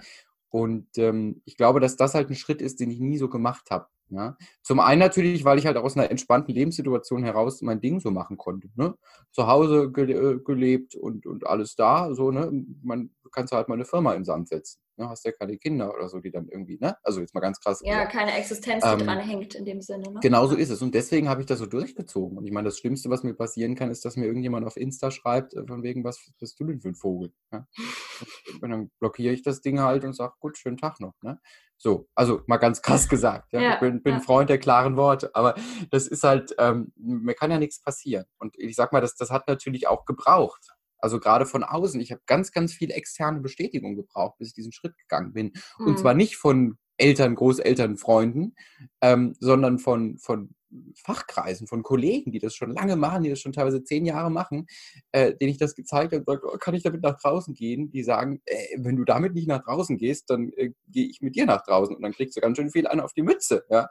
[0.50, 3.70] Und ähm, ich glaube, dass das halt ein Schritt ist, den ich nie so gemacht
[3.70, 3.88] habe.
[4.10, 4.38] Ja?
[4.64, 8.38] Zum einen natürlich, weil ich halt aus einer entspannten Lebenssituation heraus mein Ding so machen
[8.38, 8.70] konnte.
[8.76, 8.96] Ne?
[9.32, 12.14] Zu Hause äh, gelebt und, und alles da.
[12.14, 12.52] So, ne?
[12.84, 14.80] Man kannst halt mal eine Firma in Sand setzen.
[14.98, 15.10] Ne?
[15.10, 16.98] Hast ja keine Kinder oder so, die dann irgendwie, ne?
[17.04, 17.82] Also jetzt mal ganz krass.
[17.84, 18.14] Ja, gesagt.
[18.14, 20.12] keine Existenz, die ähm, dran hängt in dem Sinne.
[20.12, 20.20] Ne?
[20.22, 20.82] Genau so ist es.
[20.82, 22.38] Und deswegen habe ich das so durchgezogen.
[22.38, 25.12] Und ich meine, das Schlimmste, was mir passieren kann, ist, dass mir irgendjemand auf Insta
[25.12, 27.32] schreibt, äh, von wegen, was bist du denn für ein Vogel?
[27.52, 27.68] Ja?
[28.62, 31.14] Und dann blockiere ich das Ding halt und sage, gut, schönen Tag noch.
[31.22, 31.40] Ne?
[31.78, 33.54] So, also mal ganz krass gesagt.
[33.54, 33.62] Ja?
[33.62, 34.20] ja ich bin, bin ja.
[34.20, 35.56] Freund der klaren Worte, aber
[35.92, 38.26] das ist halt, ähm, mir kann ja nichts passieren.
[38.40, 40.77] Und ich sag mal, das, das hat natürlich auch gebraucht.
[41.00, 42.00] Also gerade von außen.
[42.02, 45.54] Ich habe ganz, ganz viel externe Bestätigung gebraucht, bis ich diesen Schritt gegangen bin.
[45.80, 45.88] Mhm.
[45.88, 48.56] Und zwar nicht von Eltern, Großeltern, Freunden,
[49.02, 50.56] ähm, sondern von, von
[50.96, 54.68] Fachkreisen, von Kollegen, die das schon lange machen, die das schon teilweise zehn Jahre machen,
[55.12, 57.90] äh, denen ich das gezeigt habe und oh, kann ich damit nach draußen gehen?
[57.90, 61.36] Die sagen, äh, wenn du damit nicht nach draußen gehst, dann äh, gehe ich mit
[61.36, 63.66] dir nach draußen und dann kriegst du ganz schön viel an auf die Mütze.
[63.70, 63.90] Ja?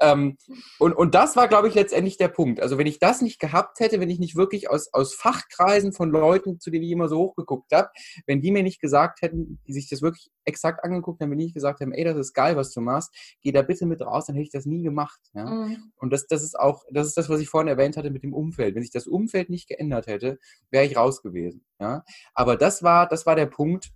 [0.00, 0.36] Ähm,
[0.78, 2.60] und, und das war, glaube ich, letztendlich der Punkt.
[2.60, 6.10] Also wenn ich das nicht gehabt hätte, wenn ich nicht wirklich aus, aus Fachkreisen von
[6.10, 7.88] Leuten, zu denen ich immer so hochgeguckt habe,
[8.26, 11.54] wenn die mir nicht gesagt hätten, die sich das wirklich exakt angeguckt haben, wenn nicht
[11.54, 14.34] gesagt haben, ey, das ist geil, was du machst, geh da bitte mit raus, dann
[14.34, 15.20] hätte ich das nie gemacht.
[15.34, 15.44] Ja?
[15.44, 15.92] Mhm.
[15.96, 18.34] Und das das, ist auch, das ist das, was ich vorhin erwähnt hatte mit dem
[18.34, 18.74] Umfeld.
[18.74, 20.38] Wenn sich das Umfeld nicht geändert hätte,
[20.70, 21.64] wäre ich raus gewesen.
[21.80, 22.02] Ja?
[22.34, 23.92] Aber das war, das war der Punkt,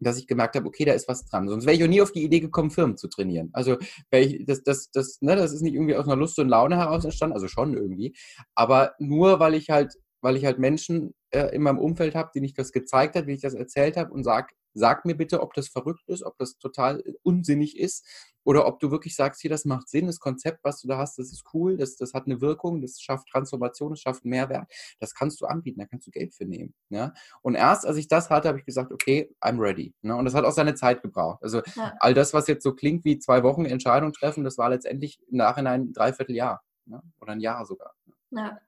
[0.00, 1.48] dass ich gemerkt habe, okay, da ist was dran.
[1.48, 3.50] Sonst wäre ich auch nie auf die Idee gekommen, Firmen zu trainieren.
[3.52, 3.76] Also
[4.10, 7.04] ich, das, das, das, ne, das ist nicht irgendwie aus einer Lust und Laune heraus
[7.04, 8.14] entstanden, also schon irgendwie,
[8.54, 12.44] aber nur weil ich halt, weil ich halt Menschen äh, in meinem Umfeld habe, denen
[12.44, 15.54] ich das gezeigt habe, wie ich das erzählt habe und sag, sag mir bitte, ob
[15.54, 18.04] das verrückt ist, ob das total unsinnig ist
[18.44, 21.18] oder ob du wirklich sagst, hier, das macht Sinn, das Konzept, was du da hast,
[21.18, 25.14] das ist cool, das, das hat eine Wirkung, das schafft Transformation, das schafft Mehrwert, das
[25.14, 26.74] kannst du anbieten, da kannst du Geld für nehmen.
[26.90, 27.14] Ja?
[27.40, 29.94] Und erst als ich das hatte, habe ich gesagt, okay, I'm ready.
[30.02, 30.14] Ne?
[30.14, 31.42] Und das hat auch seine Zeit gebraucht.
[31.42, 31.94] Also ja.
[32.00, 35.38] all das, was jetzt so klingt wie zwei Wochen Entscheidung treffen, das war letztendlich im
[35.38, 37.02] Nachhinein ein Dreivierteljahr ne?
[37.20, 37.94] oder ein Jahr sogar.
[38.30, 38.58] Ja.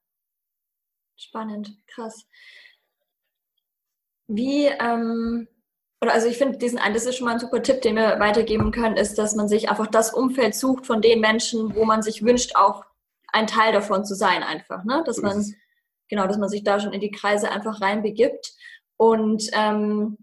[1.18, 2.26] Spannend, krass.
[4.28, 5.48] wie, ähm,
[6.00, 8.70] oder also ich finde diesen, das ist schon mal ein super Tipp, den wir weitergeben
[8.70, 12.24] können, ist, dass man sich einfach das Umfeld sucht von den Menschen, wo man sich
[12.24, 12.84] wünscht, auch
[13.32, 15.02] ein Teil davon zu sein, einfach, ne?
[15.06, 15.54] Dass man,
[16.08, 18.54] genau, dass man sich da schon in die Kreise einfach reinbegibt.
[18.98, 20.18] Und ähm,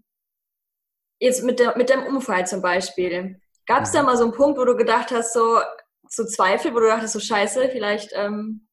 [1.18, 3.40] jetzt mit, der, mit dem Unfall zum Beispiel.
[3.66, 4.06] Gab es da mhm.
[4.06, 5.60] mal so einen Punkt, wo du gedacht hast, so,
[6.08, 8.68] so Zweifel, wo du dachtest, so scheiße, vielleicht, ähm,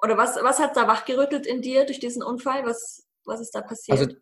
[0.00, 2.64] oder was, was hat da wachgerüttelt in dir durch diesen Unfall?
[2.64, 3.98] Was, was ist da passiert?
[3.98, 4.14] Also,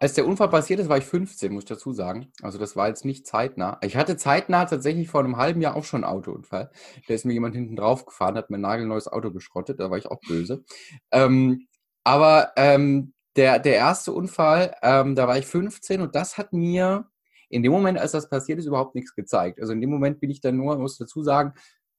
[0.00, 2.32] als der Unfall passiert ist, war ich 15, muss ich dazu sagen.
[2.42, 3.78] Also das war jetzt nicht zeitnah.
[3.82, 6.70] Ich hatte zeitnah tatsächlich vor einem halben Jahr auch schon einen Autounfall.
[7.06, 9.98] Da ist mir jemand hinten drauf gefahren, hat mir ein nagelneues Auto geschrottet, da war
[9.98, 10.64] ich auch böse.
[11.12, 11.66] Ähm,
[12.02, 17.06] aber ähm, der, der erste Unfall, ähm, da war ich 15 und das hat mir
[17.50, 19.60] in dem Moment, als das passiert ist, überhaupt nichts gezeigt.
[19.60, 21.52] Also in dem Moment bin ich dann nur, muss dazu sagen,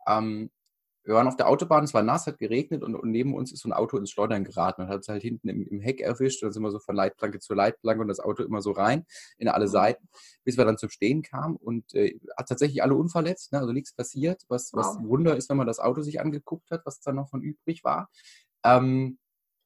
[0.07, 0.49] ähm,
[1.03, 3.61] wir waren auf der Autobahn, es war nass, hat geregnet und, und, neben uns ist
[3.61, 6.43] so ein Auto ins Schleudern geraten und hat es halt hinten im, im, Heck erwischt.
[6.43, 9.05] Und dann sind wir so von Leitplanke zu Leitplanke und das Auto immer so rein
[9.37, 9.71] in alle mhm.
[9.71, 10.09] Seiten,
[10.43, 13.59] bis wir dann zum Stehen kamen und äh, hat tatsächlich alle unverletzt, ne?
[13.59, 15.03] also nichts passiert, was, was wow.
[15.03, 18.09] Wunder ist, wenn man das Auto sich angeguckt hat, was da noch von übrig war.
[18.63, 19.17] Ähm,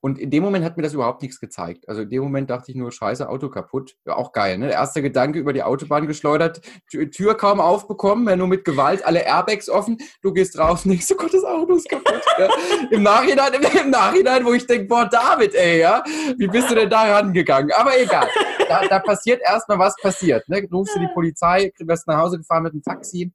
[0.05, 1.89] und in dem Moment hat mir das überhaupt nichts gezeigt.
[1.89, 3.95] Also in dem Moment dachte ich nur, scheiße, Auto kaputt.
[4.05, 4.67] Ja, auch geil, ne?
[4.67, 9.25] Der erste Gedanke über die Autobahn geschleudert, Tür kaum aufbekommen, ja, nur mit Gewalt, alle
[9.25, 12.21] Airbags offen, du gehst raus, denkst du, Gott, das Auto ist kaputt.
[12.37, 12.47] ja.
[12.91, 16.03] Im Nachhinein, im, Nachhinein, wo ich denke, boah, David, ey, ja,
[16.37, 17.71] wie bist du denn da rangegangen?
[17.71, 18.27] Aber egal,
[18.69, 20.47] da, da passiert erstmal, was passiert.
[20.47, 20.67] Ne?
[20.71, 23.33] Rufst du die Polizei, wirst nach Hause gefahren mit einem Taxi.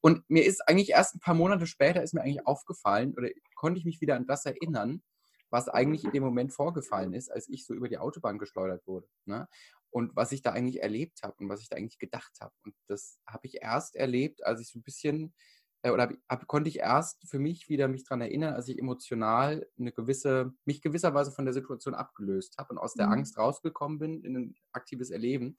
[0.00, 3.78] Und mir ist eigentlich erst ein paar Monate später ist mir eigentlich aufgefallen, oder konnte
[3.78, 5.02] ich mich wieder an das erinnern,
[5.50, 9.08] was eigentlich in dem Moment vorgefallen ist, als ich so über die Autobahn geschleudert wurde.
[9.24, 9.48] Ne?
[9.90, 12.52] Und was ich da eigentlich erlebt habe und was ich da eigentlich gedacht habe.
[12.64, 15.34] Und das habe ich erst erlebt, als ich so ein bisschen,
[15.82, 19.66] äh, oder hab, konnte ich erst für mich wieder mich daran erinnern, als ich emotional
[19.78, 23.12] eine gewisse, mich gewisserweise von der Situation abgelöst habe und aus der mhm.
[23.12, 25.56] Angst rausgekommen bin in ein aktives Erleben.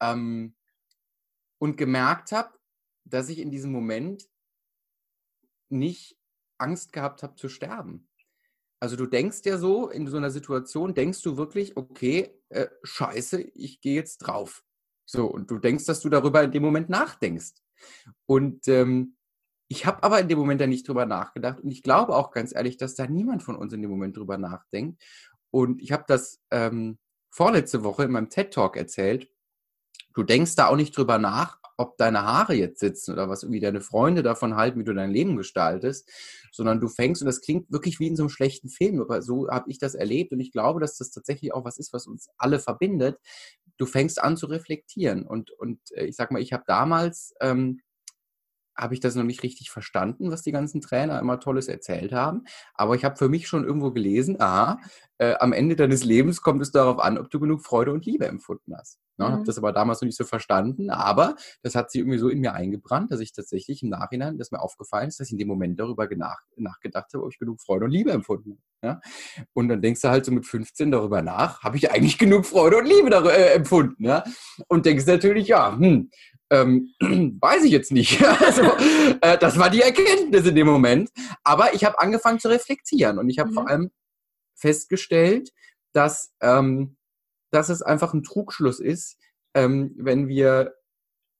[0.00, 0.54] Ähm,
[1.58, 2.52] und gemerkt habe,
[3.04, 4.28] dass ich in diesem Moment
[5.68, 6.18] nicht
[6.58, 8.08] Angst gehabt habe zu sterben.
[8.80, 13.40] Also du denkst ja so, in so einer Situation denkst du wirklich, okay, äh, scheiße,
[13.40, 14.62] ich gehe jetzt drauf.
[15.06, 17.54] So, und du denkst, dass du darüber in dem Moment nachdenkst.
[18.26, 19.16] Und ähm,
[19.68, 21.60] ich habe aber in dem Moment da nicht drüber nachgedacht.
[21.60, 24.38] Und ich glaube auch ganz ehrlich, dass da niemand von uns in dem Moment drüber
[24.38, 25.02] nachdenkt.
[25.50, 26.98] Und ich habe das ähm,
[27.30, 29.28] vorletzte Woche in meinem TED Talk erzählt.
[30.16, 33.60] Du denkst da auch nicht drüber nach, ob deine Haare jetzt sitzen oder was irgendwie
[33.60, 36.08] deine Freunde davon halten, wie du dein Leben gestaltest,
[36.50, 39.48] sondern du fängst, und das klingt wirklich wie in so einem schlechten Film, aber so
[39.48, 42.30] habe ich das erlebt und ich glaube, dass das tatsächlich auch was ist, was uns
[42.38, 43.18] alle verbindet.
[43.76, 47.82] Du fängst an zu reflektieren und, und äh, ich sag mal, ich habe damals ähm,
[48.74, 52.44] habe ich das noch nicht richtig verstanden, was die ganzen Trainer immer Tolles erzählt haben.
[52.72, 54.80] Aber ich habe für mich schon irgendwo gelesen, aha,
[55.18, 58.26] äh, am Ende deines Lebens kommt es darauf an, ob du genug Freude und Liebe
[58.26, 58.98] empfunden hast.
[59.18, 59.26] Ne?
[59.26, 59.32] Mhm.
[59.32, 62.40] Habe das aber damals noch nicht so verstanden, aber das hat sich irgendwie so in
[62.40, 65.48] mir eingebrannt, dass ich tatsächlich im Nachhinein, dass mir aufgefallen ist, dass ich in dem
[65.48, 68.60] Moment darüber nach, nachgedacht habe, ob ich genug Freude und Liebe empfunden habe.
[68.82, 69.00] Ja?
[69.54, 72.78] Und dann denkst du halt so mit 15 darüber nach, habe ich eigentlich genug Freude
[72.78, 74.04] und Liebe darüber, äh, empfunden?
[74.04, 74.24] Ja?
[74.68, 76.10] Und denkst natürlich, ja, hm,
[76.50, 76.94] ähm,
[77.40, 78.24] weiß ich jetzt nicht.
[78.40, 78.62] also,
[79.20, 81.10] äh, das war die Erkenntnis in dem Moment.
[81.42, 83.54] Aber ich habe angefangen zu reflektieren und ich habe mhm.
[83.54, 83.90] vor allem
[84.54, 85.50] festgestellt,
[85.92, 86.95] dass, ähm,
[87.56, 89.18] dass es einfach ein Trugschluss ist,
[89.54, 90.74] ähm, wenn wir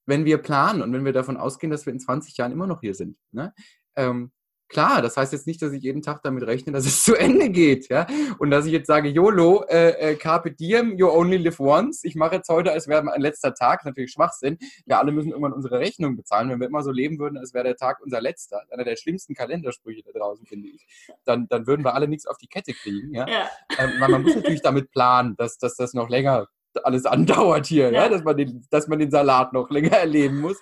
[0.07, 2.81] wenn wir planen und wenn wir davon ausgehen, dass wir in 20 Jahren immer noch
[2.81, 3.19] hier sind.
[3.33, 3.53] Ne?
[3.97, 4.33] Ähm,
[4.69, 7.51] Klar, das heißt jetzt nicht, dass ich jeden Tag damit rechne, dass es zu Ende
[7.51, 8.07] geht, ja.
[8.39, 12.03] Und dass ich jetzt sage, YOLO, äh, äh, Carpe Diem, you only live once.
[12.05, 14.59] Ich mache jetzt heute, als wäre mein letzter Tag, natürlich Schwachsinn.
[14.85, 16.51] Wir alle müssen irgendwann unsere Rechnung bezahlen.
[16.51, 19.35] Wenn wir immer so leben würden, als wäre der Tag unser letzter, einer der schlimmsten
[19.35, 20.87] Kalendersprüche da draußen, finde ich,
[21.25, 23.29] dann, dann würden wir alle nichts auf die Kette kriegen, ja.
[23.29, 23.49] ja.
[23.79, 26.49] Ähm, weil man muss natürlich damit planen, dass, dass das noch länger
[26.85, 28.03] alles andauert hier, ja.
[28.03, 30.61] ja, dass, man den, dass man den Salat noch länger erleben muss.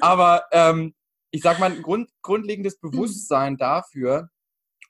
[0.00, 0.94] Aber ähm,
[1.30, 2.90] ich sag mal, ein Grund, grundlegendes mhm.
[2.90, 4.30] Bewusstsein dafür,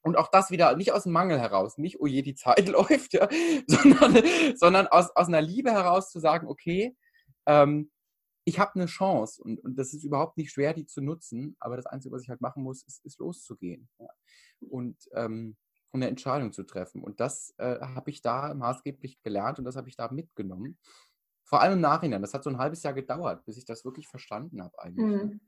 [0.03, 3.12] und auch das wieder nicht aus dem Mangel heraus, nicht, oh je, die Zeit läuft,
[3.12, 3.29] ja,
[3.66, 4.22] sondern,
[4.57, 6.96] sondern aus, aus einer Liebe heraus zu sagen, okay,
[7.46, 7.90] ähm,
[8.44, 11.76] ich habe eine Chance und, und das ist überhaupt nicht schwer, die zu nutzen, aber
[11.76, 14.09] das Einzige, was ich halt machen muss, ist, ist loszugehen ja.
[14.61, 15.57] und ähm,
[15.92, 17.03] eine Entscheidung zu treffen.
[17.03, 20.79] Und das äh, habe ich da maßgeblich gelernt und das habe ich da mitgenommen.
[21.44, 22.22] Vor allem im Nachhinein.
[22.22, 25.07] Das hat so ein halbes Jahr gedauert, bis ich das wirklich verstanden habe eigentlich.
[25.07, 25.24] Ne.
[25.24, 25.40] Mhm.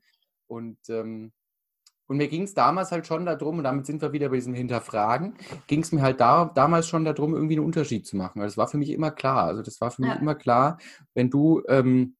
[0.53, 1.31] Und, ähm,
[2.07, 4.53] und mir ging es damals halt schon darum, und damit sind wir wieder bei diesem
[4.53, 5.35] Hinterfragen,
[5.67, 8.39] ging es mir halt da, damals schon darum, irgendwie einen Unterschied zu machen.
[8.39, 9.45] Weil das war für mich immer klar.
[9.45, 10.77] Also das war für mich immer klar,
[11.15, 12.17] wenn du, ähm,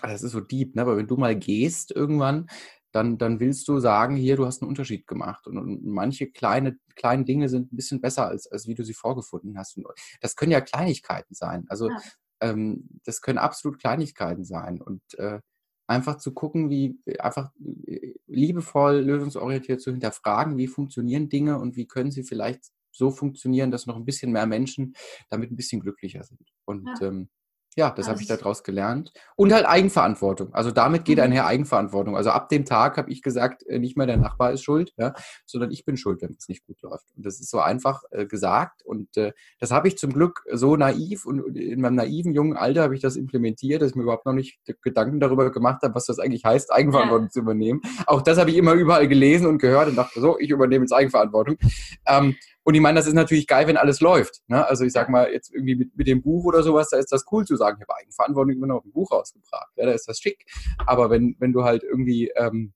[0.00, 0.82] das ist so deep, ne?
[0.82, 2.48] aber wenn du mal gehst irgendwann,
[2.92, 5.46] dann, dann willst du sagen, hier, du hast einen Unterschied gemacht.
[5.46, 8.94] Und, und manche kleine, kleine Dinge sind ein bisschen besser, als, als wie du sie
[8.94, 9.76] vorgefunden hast.
[9.76, 9.86] Und
[10.20, 11.64] das können ja Kleinigkeiten sein.
[11.68, 11.98] Also ja.
[12.40, 14.80] ähm, das können absolut Kleinigkeiten sein.
[14.80, 15.40] Und äh,
[15.86, 17.50] einfach zu gucken, wie einfach
[17.86, 23.70] äh, liebevoll, lösungsorientiert zu hinterfragen, wie funktionieren Dinge und wie können sie vielleicht so funktionieren,
[23.70, 24.94] dass noch ein bisschen mehr Menschen
[25.30, 26.52] damit ein bisschen glücklicher sind.
[26.64, 27.08] Und ja.
[27.08, 27.28] ähm,
[27.74, 29.12] ja, das habe ich daraus gelernt.
[29.34, 30.52] Und halt Eigenverantwortung.
[30.52, 31.24] Also damit geht mhm.
[31.24, 32.16] einher Eigenverantwortung.
[32.16, 35.14] Also ab dem Tag habe ich gesagt, äh, nicht mehr der Nachbar ist schuld, ja,
[35.46, 37.06] sondern ich bin schuld, wenn es nicht gut läuft.
[37.16, 38.84] Und das ist so einfach äh, gesagt.
[38.84, 42.82] Und äh, das habe ich zum Glück so naiv und in meinem naiven jungen Alter
[42.82, 46.06] habe ich das implementiert, dass ich mir überhaupt noch nicht Gedanken darüber gemacht habe, was
[46.06, 47.30] das eigentlich heißt, Eigenverantwortung ja.
[47.30, 47.80] zu übernehmen.
[48.06, 50.92] Auch das habe ich immer überall gelesen und gehört und dachte, so, ich übernehme jetzt
[50.92, 51.56] Eigenverantwortung.
[52.06, 54.42] Ähm, und ich meine, das ist natürlich geil, wenn alles läuft.
[54.46, 54.66] Ne?
[54.66, 57.24] Also ich sag mal, jetzt irgendwie mit, mit dem Buch oder sowas, da ist das
[57.32, 59.72] cool zu sagen, ich habe Eigenverantwortung immer noch ein Buch rausgebracht.
[59.76, 60.44] Ja, da ist das schick.
[60.86, 62.72] Aber wenn, wenn du halt irgendwie ähm,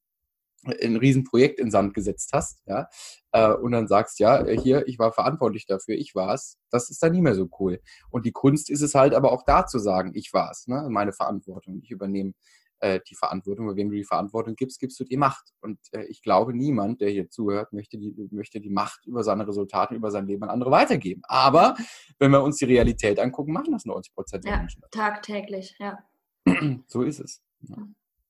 [0.64, 2.88] ein Riesenprojekt in Sand gesetzt hast, ja,
[3.30, 7.12] äh, und dann sagst, ja, hier, ich war verantwortlich dafür, ich war's, das ist dann
[7.12, 7.80] nie mehr so cool.
[8.10, 11.12] Und die Kunst ist es halt aber auch da zu sagen, ich war's, ne, meine
[11.12, 12.32] Verantwortung, ich übernehme
[12.80, 15.52] äh, die Verantwortung, wem du die Verantwortung gibst, gibst du die Macht.
[15.60, 19.46] Und äh, ich glaube, niemand, der hier zuhört, möchte die, möchte die Macht über seine
[19.46, 21.22] Resultate, über sein Leben an andere weitergeben.
[21.24, 21.76] Aber
[22.18, 24.82] wenn wir uns die Realität angucken, machen das 90 Prozent der ja, Menschen.
[24.90, 25.98] Tagtäglich, ja.
[26.86, 27.42] so ist es.
[27.62, 27.76] Ja.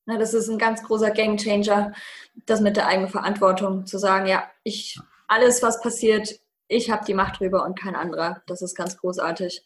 [0.06, 1.92] Na, das ist ein ganz großer Gamechanger,
[2.46, 7.14] das mit der eigenen Verantwortung zu sagen, ja, ich, alles, was passiert, ich habe die
[7.14, 8.42] Macht drüber und kein anderer.
[8.46, 9.64] Das ist ganz großartig.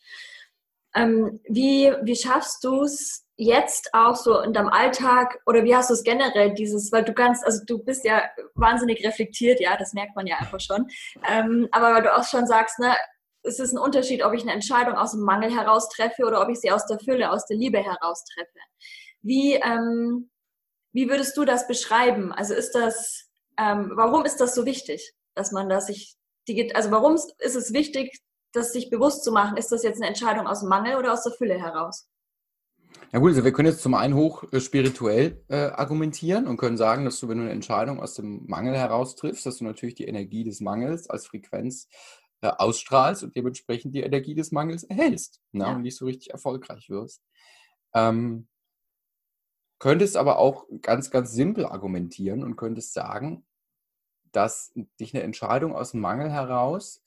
[0.95, 5.89] Ähm, wie, wie schaffst du es, jetzt auch so in deinem Alltag oder wie hast
[5.89, 8.23] du es generell dieses, weil du kannst, also du bist ja
[8.55, 10.89] wahnsinnig reflektiert, ja, das merkt man ja einfach schon,
[11.27, 12.95] ähm, aber weil du auch schon sagst, ne,
[13.43, 16.51] es ist ein Unterschied, ob ich eine Entscheidung aus dem Mangel heraus treffe oder ob
[16.51, 18.59] ich sie aus der Fülle, aus der Liebe heraus treffe.
[19.23, 20.31] Wie, ähm,
[20.93, 22.33] wie würdest du das beschreiben?
[22.33, 26.17] Also ist das, ähm, warum ist das so wichtig, dass man das sich,
[26.75, 28.21] also warum ist es wichtig,
[28.53, 29.57] das sich bewusst zu machen?
[29.57, 32.10] Ist das jetzt eine Entscheidung aus dem Mangel oder aus der Fülle heraus?
[33.13, 36.77] Ja gut, also wir können jetzt zum einen hoch äh, spirituell äh, argumentieren und können
[36.77, 39.97] sagen, dass du, wenn du eine Entscheidung aus dem Mangel heraus triffst, dass du natürlich
[39.97, 41.89] die Energie des Mangels als Frequenz
[42.41, 45.75] äh, ausstrahlst und dementsprechend die Energie des Mangels erhältst ne, ja.
[45.75, 47.23] und nicht so richtig erfolgreich wirst.
[47.95, 48.47] Ähm,
[49.81, 53.45] könntest aber auch ganz, ganz simpel argumentieren und könntest sagen,
[54.31, 57.03] dass dich eine Entscheidung aus dem Mangel heraus,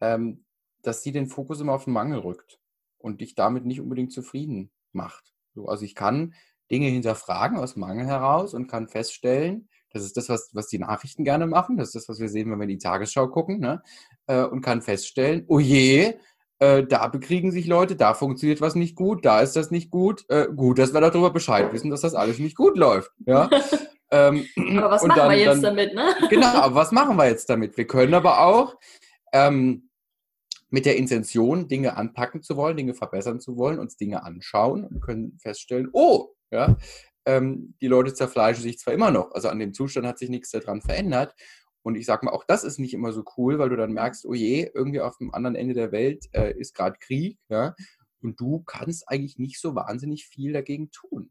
[0.00, 0.44] ähm,
[0.82, 2.58] dass sie den Fokus immer auf den Mangel rückt
[2.98, 5.32] und dich damit nicht unbedingt zufrieden macht.
[5.54, 6.34] So, also ich kann
[6.70, 11.24] Dinge hinterfragen aus Mangel heraus und kann feststellen, das ist das, was, was die Nachrichten
[11.24, 13.82] gerne machen, das ist das, was wir sehen, wenn wir in die Tagesschau gucken, ne?
[14.26, 16.14] Äh, und kann feststellen, oh je,
[16.58, 20.24] äh, da bekriegen sich Leute, da funktioniert was nicht gut, da ist das nicht gut.
[20.28, 23.10] Äh, gut, dass wir darüber Bescheid wissen, dass das alles nicht gut läuft.
[23.26, 23.50] Ja?
[24.10, 24.46] ähm,
[24.78, 26.14] aber was machen dann, wir jetzt dann, damit, ne?
[26.30, 27.76] genau, aber was machen wir jetzt damit?
[27.76, 28.76] Wir können aber auch
[29.32, 29.85] ähm,
[30.68, 35.00] mit der Intention, Dinge anpacken zu wollen, Dinge verbessern zu wollen, uns Dinge anschauen und
[35.00, 36.76] können feststellen, oh, ja,
[37.26, 40.50] ähm, die Leute zerfleischen sich zwar immer noch, also an dem Zustand hat sich nichts
[40.50, 41.34] daran verändert.
[41.82, 44.26] Und ich sage mal, auch das ist nicht immer so cool, weil du dann merkst,
[44.26, 47.76] oh je, irgendwie auf dem anderen Ende der Welt äh, ist gerade Krieg, ja,
[48.22, 51.30] und du kannst eigentlich nicht so wahnsinnig viel dagegen tun.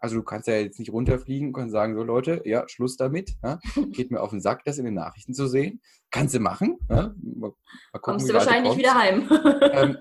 [0.00, 3.32] Also du kannst ja jetzt nicht runterfliegen und sagen, so Leute, ja, Schluss damit.
[3.42, 3.58] Ja?
[3.90, 5.80] Geht mir auf den Sack, das in den Nachrichten zu sehen.
[6.10, 6.78] Kannst du machen.
[6.88, 6.96] Ja?
[6.96, 9.28] Mal, mal gucken, kommst du wahrscheinlich nicht wieder heim.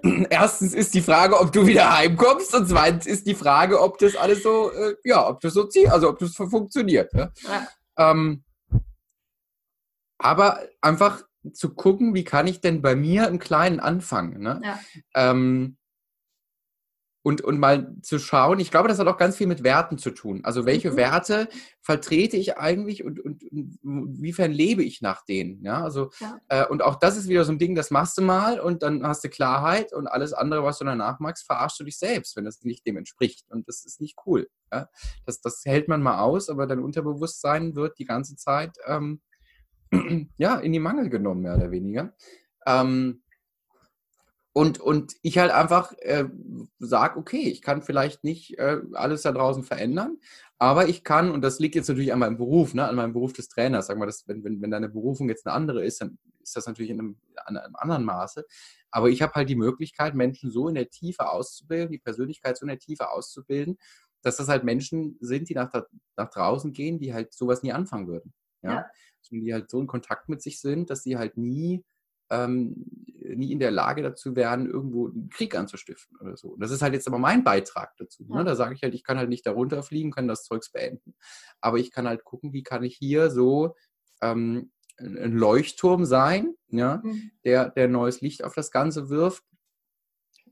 [0.04, 3.98] ähm, erstens ist die Frage, ob du wieder heimkommst und zweitens ist die Frage, ob
[3.98, 7.12] das alles so, äh, ja, ob das so zieht, also ob das funktioniert.
[7.14, 7.32] Ja?
[7.98, 8.44] Ähm,
[10.20, 14.42] aber einfach zu gucken, wie kann ich denn bei mir im Kleinen anfangen.
[14.42, 14.62] Ne?
[14.64, 14.80] Ja.
[15.16, 15.78] Ähm,
[17.28, 20.12] und, und mal zu schauen, ich glaube, das hat auch ganz viel mit Werten zu
[20.12, 20.46] tun.
[20.46, 20.96] Also welche mhm.
[20.96, 21.50] Werte
[21.82, 25.62] vertrete ich eigentlich und, und, und inwiefern lebe ich nach denen?
[25.62, 26.40] Ja, also ja.
[26.48, 29.06] Äh, und auch das ist wieder so ein Ding, das machst du mal und dann
[29.06, 32.46] hast du Klarheit und alles andere, was du danach magst, verarschst du dich selbst, wenn
[32.46, 33.46] das nicht dem entspricht.
[33.52, 34.48] Und das ist nicht cool.
[34.72, 34.88] Ja?
[35.26, 39.20] Das, das hält man mal aus, aber dein Unterbewusstsein wird die ganze Zeit ähm,
[40.38, 42.14] ja, in die Mangel genommen, mehr oder weniger.
[42.66, 43.22] Ähm,
[44.58, 46.26] und, und ich halt einfach äh,
[46.80, 50.18] sage, okay, ich kann vielleicht nicht äh, alles da draußen verändern,
[50.58, 53.34] aber ich kann, und das liegt jetzt natürlich an meinem Beruf, ne, an meinem Beruf
[53.34, 56.18] des Trainers, sag mal, dass, wenn, wenn, wenn deine Berufung jetzt eine andere ist, dann
[56.42, 57.18] ist das natürlich in einem,
[57.48, 58.48] in einem anderen Maße.
[58.90, 62.64] Aber ich habe halt die Möglichkeit, Menschen so in der Tiefe auszubilden, die Persönlichkeit so
[62.64, 63.78] in der Tiefe auszubilden,
[64.24, 65.72] dass das halt Menschen sind, die nach,
[66.16, 68.34] nach draußen gehen, die halt sowas nie anfangen würden.
[68.64, 68.72] Ja?
[68.72, 68.86] ja.
[69.30, 71.86] Die halt so in Kontakt mit sich sind, dass sie halt nie
[72.30, 72.86] ähm,
[73.36, 76.50] nie in der Lage dazu werden, irgendwo einen Krieg anzustiften oder so.
[76.50, 78.26] Und das ist halt jetzt aber mein Beitrag dazu.
[78.28, 78.44] Ne?
[78.44, 81.16] Da sage ich halt, ich kann halt nicht darunter fliegen, kann das Zeugs beenden.
[81.60, 83.76] Aber ich kann halt gucken, wie kann ich hier so
[84.22, 87.32] ähm, ein Leuchtturm sein, ja, mhm.
[87.44, 89.44] der, der neues Licht auf das Ganze wirft,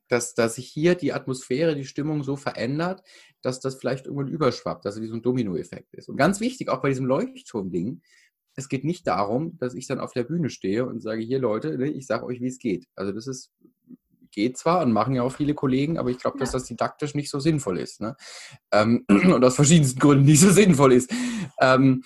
[0.07, 3.01] dass, dass sich hier die Atmosphäre, die Stimmung so verändert,
[3.41, 6.09] dass das vielleicht irgendwann überschwappt, dass es wie so ein Dominoeffekt ist.
[6.09, 8.01] Und ganz wichtig, auch bei diesem Leuchtturm-Ding,
[8.55, 11.77] es geht nicht darum, dass ich dann auf der Bühne stehe und sage, hier Leute,
[11.77, 12.87] ne, ich sage euch, wie es geht.
[12.95, 13.51] Also das ist,
[14.31, 16.41] geht zwar und machen ja auch viele Kollegen, aber ich glaube, ja.
[16.41, 18.01] dass das didaktisch nicht so sinnvoll ist.
[18.01, 18.15] Ne?
[18.71, 21.13] Ähm, und aus verschiedensten Gründen nicht so sinnvoll ist.
[21.59, 22.03] Ähm,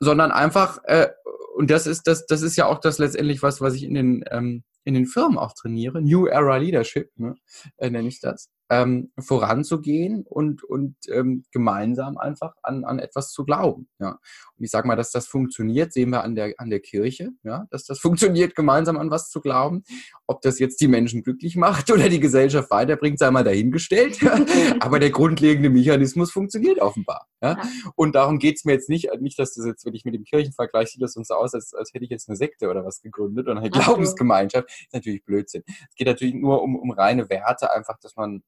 [0.00, 1.08] sondern einfach, äh,
[1.56, 4.24] und das ist, das, das ist ja auch das letztendlich was, was ich in den,
[4.30, 6.00] ähm, in den Firmen auch trainiere.
[6.00, 7.34] New Era Leadership, ne,
[7.76, 13.44] äh, nenne ich das ähm, voranzugehen und, und ähm, gemeinsam einfach an, an etwas zu
[13.44, 13.88] glauben.
[13.98, 14.18] Ja.
[14.56, 17.66] Und ich sage mal, dass das funktioniert, sehen wir an der, an der Kirche, ja,
[17.70, 19.84] dass das funktioniert, gemeinsam an was zu glauben.
[20.26, 24.18] Ob das jetzt die Menschen glücklich macht oder die Gesellschaft weiterbringt, sei mal dahingestellt.
[24.80, 27.26] Aber der grundlegende Mechanismus funktioniert offenbar.
[27.40, 27.52] Ja.
[27.52, 27.62] ja.
[27.94, 30.88] Und darum geht's mir jetzt nicht, nicht, dass das jetzt, wenn ich mit dem Kirchenvergleich
[30.88, 33.48] sieht das uns so aus, als, als hätte ich jetzt eine Sekte oder was gegründet
[33.48, 34.68] oder eine Glaubensgemeinschaft.
[34.68, 35.62] Das ist natürlich Blödsinn.
[35.66, 38.42] Es geht natürlich nur um, um reine Werte, einfach, dass man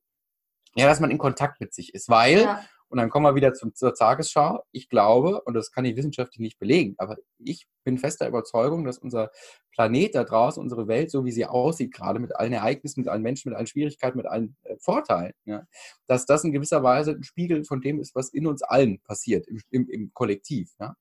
[0.77, 2.65] ja, dass man in Kontakt mit sich ist, weil, ja.
[2.89, 6.41] und dann kommen wir wieder zum, zur Tagesschau, ich glaube, und das kann ich wissenschaftlich
[6.41, 9.31] nicht belegen, aber ich bin fester Überzeugung, dass unser
[9.73, 13.23] Planet da draußen, unsere Welt, so wie sie aussieht, gerade mit allen Ereignissen, mit allen
[13.23, 15.65] Menschen, mit allen Schwierigkeiten, mit allen äh, Vorteilen, ja,
[16.07, 19.47] dass das in gewisser Weise ein Spiegel von dem ist, was in uns allen passiert,
[19.49, 20.73] im, im, im Kollektiv.
[20.79, 20.95] Ja?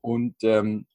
[0.00, 0.86] Und ähm,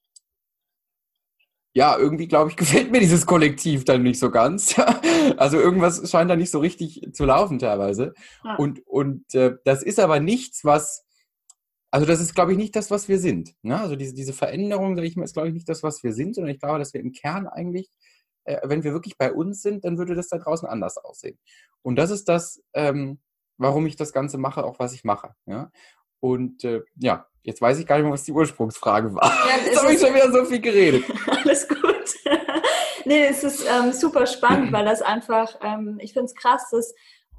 [1.78, 4.76] ja, irgendwie, glaube ich, gefällt mir dieses Kollektiv dann nicht so ganz.
[5.38, 8.16] also irgendwas scheint da nicht so richtig zu laufen teilweise.
[8.44, 8.56] Ja.
[8.56, 11.06] Und, und äh, das ist aber nichts, was,
[11.92, 13.54] also das ist, glaube ich, nicht das, was wir sind.
[13.62, 13.80] Ne?
[13.80, 16.34] Also diese, diese Veränderung, sage ich mal, ist, glaube ich, nicht das, was wir sind,
[16.34, 17.92] sondern ich glaube, dass wir im Kern eigentlich,
[18.46, 21.38] äh, wenn wir wirklich bei uns sind, dann würde das da draußen anders aussehen.
[21.84, 23.20] Und das ist das, ähm,
[23.60, 25.36] warum ich das Ganze mache, auch was ich mache.
[25.46, 25.70] Ja?
[26.20, 29.32] Und äh, ja, jetzt weiß ich gar nicht mehr, was die Ursprungsfrage war.
[29.48, 31.06] Ja, jetzt habe ich schon wieder so viel geredet.
[31.28, 32.16] Alles gut.
[33.06, 36.94] nee, es ist ähm, super spannend, weil das einfach, ähm, ich finde es krass, dass,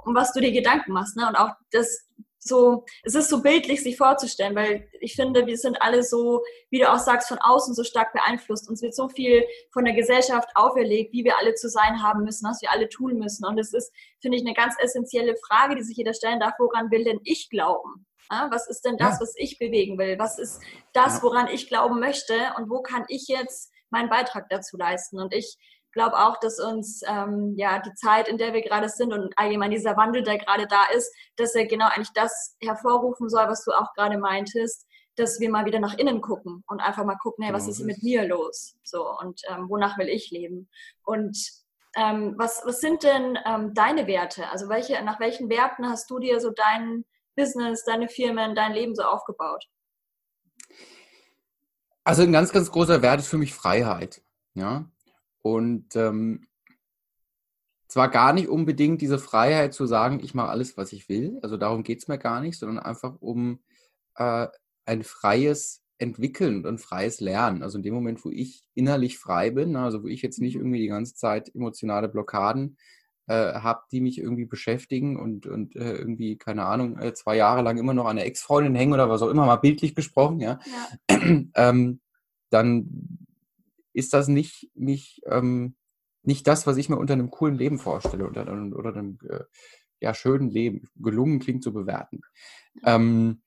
[0.04, 1.16] um was du dir Gedanken machst.
[1.16, 1.26] Ne?
[1.28, 2.08] Und auch das
[2.40, 6.78] so, es ist so bildlich, sich vorzustellen, weil ich finde, wir sind alle so, wie
[6.78, 8.68] du auch sagst, von außen so stark beeinflusst.
[8.68, 12.48] Uns wird so viel von der Gesellschaft auferlegt, wie wir alle zu sein haben müssen,
[12.48, 13.44] was wir alle tun müssen.
[13.44, 16.90] Und es ist, finde ich, eine ganz essentielle Frage, die sich jeder stellen darf, woran
[16.90, 18.06] will denn ich glauben?
[18.50, 19.20] Was ist denn das, ja.
[19.20, 20.18] was ich bewegen will?
[20.18, 20.60] Was ist
[20.92, 22.34] das, woran ich glauben möchte?
[22.56, 25.18] Und wo kann ich jetzt meinen Beitrag dazu leisten?
[25.20, 25.56] Und ich
[25.92, 29.70] glaube auch, dass uns ähm, ja die Zeit, in der wir gerade sind und allgemein
[29.70, 33.72] dieser Wandel, der gerade da ist, dass er genau eigentlich das hervorrufen soll, was du
[33.72, 34.86] auch gerade meintest,
[35.16, 37.84] dass wir mal wieder nach innen gucken und einfach mal gucken, hey, was genau ist
[37.84, 38.76] mit mir los?
[38.84, 40.68] So und ähm, wonach will ich leben?
[41.04, 41.36] Und
[41.96, 44.48] ähm, was, was sind denn ähm, deine Werte?
[44.50, 47.04] Also welche, nach welchen Werten hast du dir so deinen
[47.38, 49.64] Business, deine Firmen, dein Leben so aufgebaut?
[52.04, 54.22] Also ein ganz, ganz großer Wert ist für mich Freiheit.
[54.54, 54.90] Ja.
[55.42, 56.48] Und ähm,
[57.86, 61.38] zwar gar nicht unbedingt diese Freiheit zu sagen, ich mache alles, was ich will.
[61.42, 63.60] Also darum geht es mir gar nicht, sondern einfach um
[64.16, 64.48] äh,
[64.84, 67.62] ein freies Entwickeln und ein freies Lernen.
[67.62, 70.62] Also in dem Moment, wo ich innerlich frei bin, also wo ich jetzt nicht mhm.
[70.62, 72.76] irgendwie die ganze Zeit emotionale Blockaden
[73.28, 77.62] äh, habe, die mich irgendwie beschäftigen und, und äh, irgendwie, keine Ahnung, äh, zwei Jahre
[77.62, 80.58] lang immer noch an der Ex-Freundin hängen oder was auch immer, mal bildlich gesprochen, ja,
[81.10, 81.18] ja.
[81.54, 82.00] ähm,
[82.50, 83.28] dann
[83.92, 85.76] ist das nicht, nicht, ähm,
[86.22, 88.42] nicht das, was ich mir unter einem coolen Leben vorstelle oder,
[88.74, 89.44] oder einem äh,
[90.00, 90.88] ja, schönen Leben.
[90.96, 92.20] Gelungen klingt zu bewerten.
[92.84, 93.42] Ähm,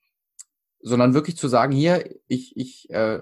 [0.81, 3.21] sondern wirklich zu sagen, hier, ich, ich äh,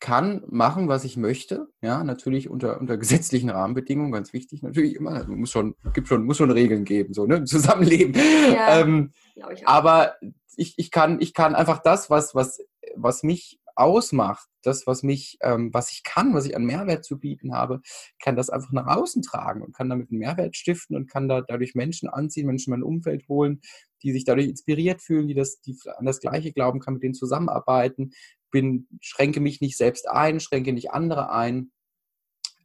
[0.00, 1.68] kann machen, was ich möchte.
[1.80, 5.12] Ja, natürlich unter, unter gesetzlichen Rahmenbedingungen, ganz wichtig natürlich immer.
[5.12, 7.44] Also muss schon, gibt schon, muss schon Regeln geben, so, ne?
[7.44, 8.14] Zusammenleben.
[8.52, 10.14] Ja, ähm, ich aber
[10.56, 12.60] ich, ich kann, ich kann einfach das, was, was,
[12.94, 17.18] was mich ausmacht, das, was mich, ähm, was ich kann, was ich an Mehrwert zu
[17.18, 17.82] bieten habe,
[18.18, 21.42] kann das einfach nach außen tragen und kann damit einen Mehrwert stiften und kann da
[21.42, 23.60] dadurch Menschen anziehen, Menschen in mein Umfeld holen,
[24.02, 27.14] die sich dadurch inspiriert fühlen, die das, die an das Gleiche glauben, kann mit denen
[27.14, 28.12] zusammenarbeiten,
[28.50, 31.70] bin, schränke mich nicht selbst ein, schränke nicht andere ein.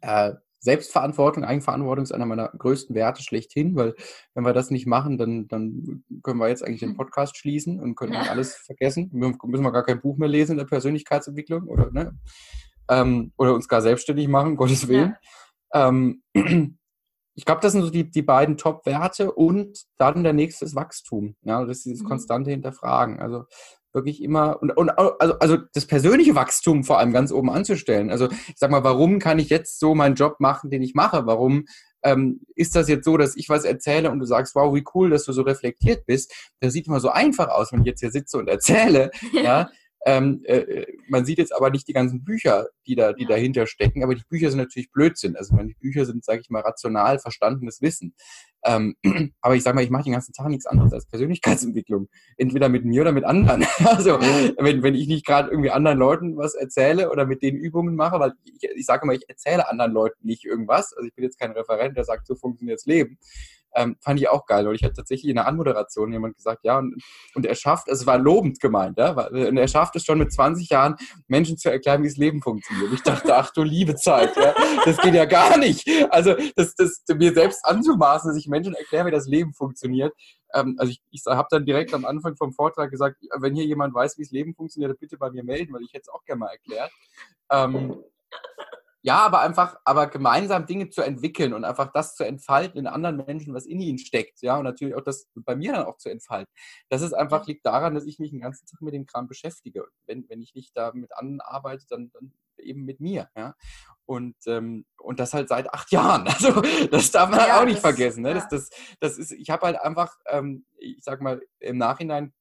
[0.02, 3.96] Äh, Selbstverantwortung, Eigenverantwortung ist einer meiner größten Werte schlechthin, weil
[4.36, 6.96] wenn wir das nicht machen, dann, dann können wir jetzt eigentlich den.
[6.96, 8.22] Podcast schließen und können ja.
[8.22, 9.10] alles vergessen.
[9.12, 12.16] Wir müssen wir gar kein Buch mehr lesen in der Persönlichkeitsentwicklung oder, ne?
[12.90, 15.16] Ähm, oder uns gar selbstständig machen, Gottes Willen.
[15.74, 15.90] Ja.
[15.90, 16.22] Ähm,
[17.34, 21.36] ich glaube, das sind so die, die beiden Top-Werte und dann der nächste ist Wachstum.
[21.42, 22.10] Ja, das ist dieses mhm.
[22.10, 23.20] konstante Hinterfragen.
[23.20, 23.46] Also
[23.94, 28.10] wirklich immer und, und also, also das persönliche Wachstum vor allem ganz oben anzustellen.
[28.10, 31.26] Also ich sag mal, warum kann ich jetzt so meinen Job machen, den ich mache?
[31.26, 31.66] Warum
[32.04, 35.10] ähm, ist das jetzt so, dass ich was erzähle und du sagst, wow, wie cool,
[35.10, 36.34] dass du so reflektiert bist?
[36.60, 39.12] Das sieht immer so einfach aus, wenn ich jetzt hier sitze und erzähle.
[39.34, 39.70] ja.
[40.04, 44.04] Ähm, äh, man sieht jetzt aber nicht die ganzen Bücher, die da, die dahinter stecken,
[44.04, 45.36] aber die Bücher sind natürlich Blödsinn.
[45.36, 48.16] Also die Bücher sind, sage ich mal, rational verstandenes Wissen.
[48.64, 48.96] Ähm,
[49.42, 52.10] aber ich sage mal, ich mache den ganzen Tag nichts anderes als Persönlichkeitsentwicklung.
[52.38, 53.66] Entweder mit mir oder mit anderen.
[53.92, 57.96] Also wenn, wenn ich nicht gerade irgendwie anderen Leuten was erzähle oder mit denen Übungen
[57.96, 60.94] mache, weil ich, ich sage immer, ich erzähle anderen Leuten nicht irgendwas.
[60.94, 63.18] Also ich bin jetzt kein Referent, der sagt, so funktioniert das Leben.
[63.76, 64.68] Ähm, fand ich auch geil.
[64.68, 67.02] Und ich hatte tatsächlich in der Anmoderation jemand gesagt, ja, und,
[67.36, 70.34] und er schafft, also es war lobend gemeint, ja, und er schafft es schon mit
[70.34, 70.96] 20 Jahren,
[71.28, 72.92] Menschen zu erklären, wie das Leben funktioniert.
[72.94, 74.54] Ich dachte, ach du liebe Zeit, ja,
[74.86, 75.88] das geht ja gar nicht.
[76.10, 80.14] Also das, das mir selbst anzumaßen, dass ich Menschen erkläre, wie das Leben funktioniert.
[80.54, 83.94] Ähm, also ich, ich habe dann direkt am Anfang vom Vortrag gesagt, wenn hier jemand
[83.94, 86.40] weiß, wie das Leben funktioniert, bitte bei mir melden, weil ich hätte es auch gerne
[86.40, 86.92] mal erklärt.
[87.52, 88.04] Ähm,
[89.04, 93.18] ja, aber einfach, aber gemeinsam Dinge zu entwickeln und einfach das zu entfalten in anderen
[93.18, 96.10] Menschen, was in ihnen steckt, ja, und natürlich auch das bei mir dann auch zu
[96.10, 96.52] entfalten.
[96.90, 99.86] Das ist einfach, liegt daran, dass ich mich den ganzen Tag mit dem Kram beschäftige.
[100.06, 103.56] Wenn, wenn ich nicht da mit anderen arbeite, dann, dann eben mit mir, ja.
[104.06, 106.28] Und, ähm, und das halt seit acht Jahren.
[106.28, 108.24] Also das darf man ja, auch nicht das, vergessen.
[108.24, 108.30] Ne?
[108.30, 108.36] Ja.
[108.36, 112.34] Das, das, das ist, ich habe halt einfach, ähm, ich sag mal, im Nachhinein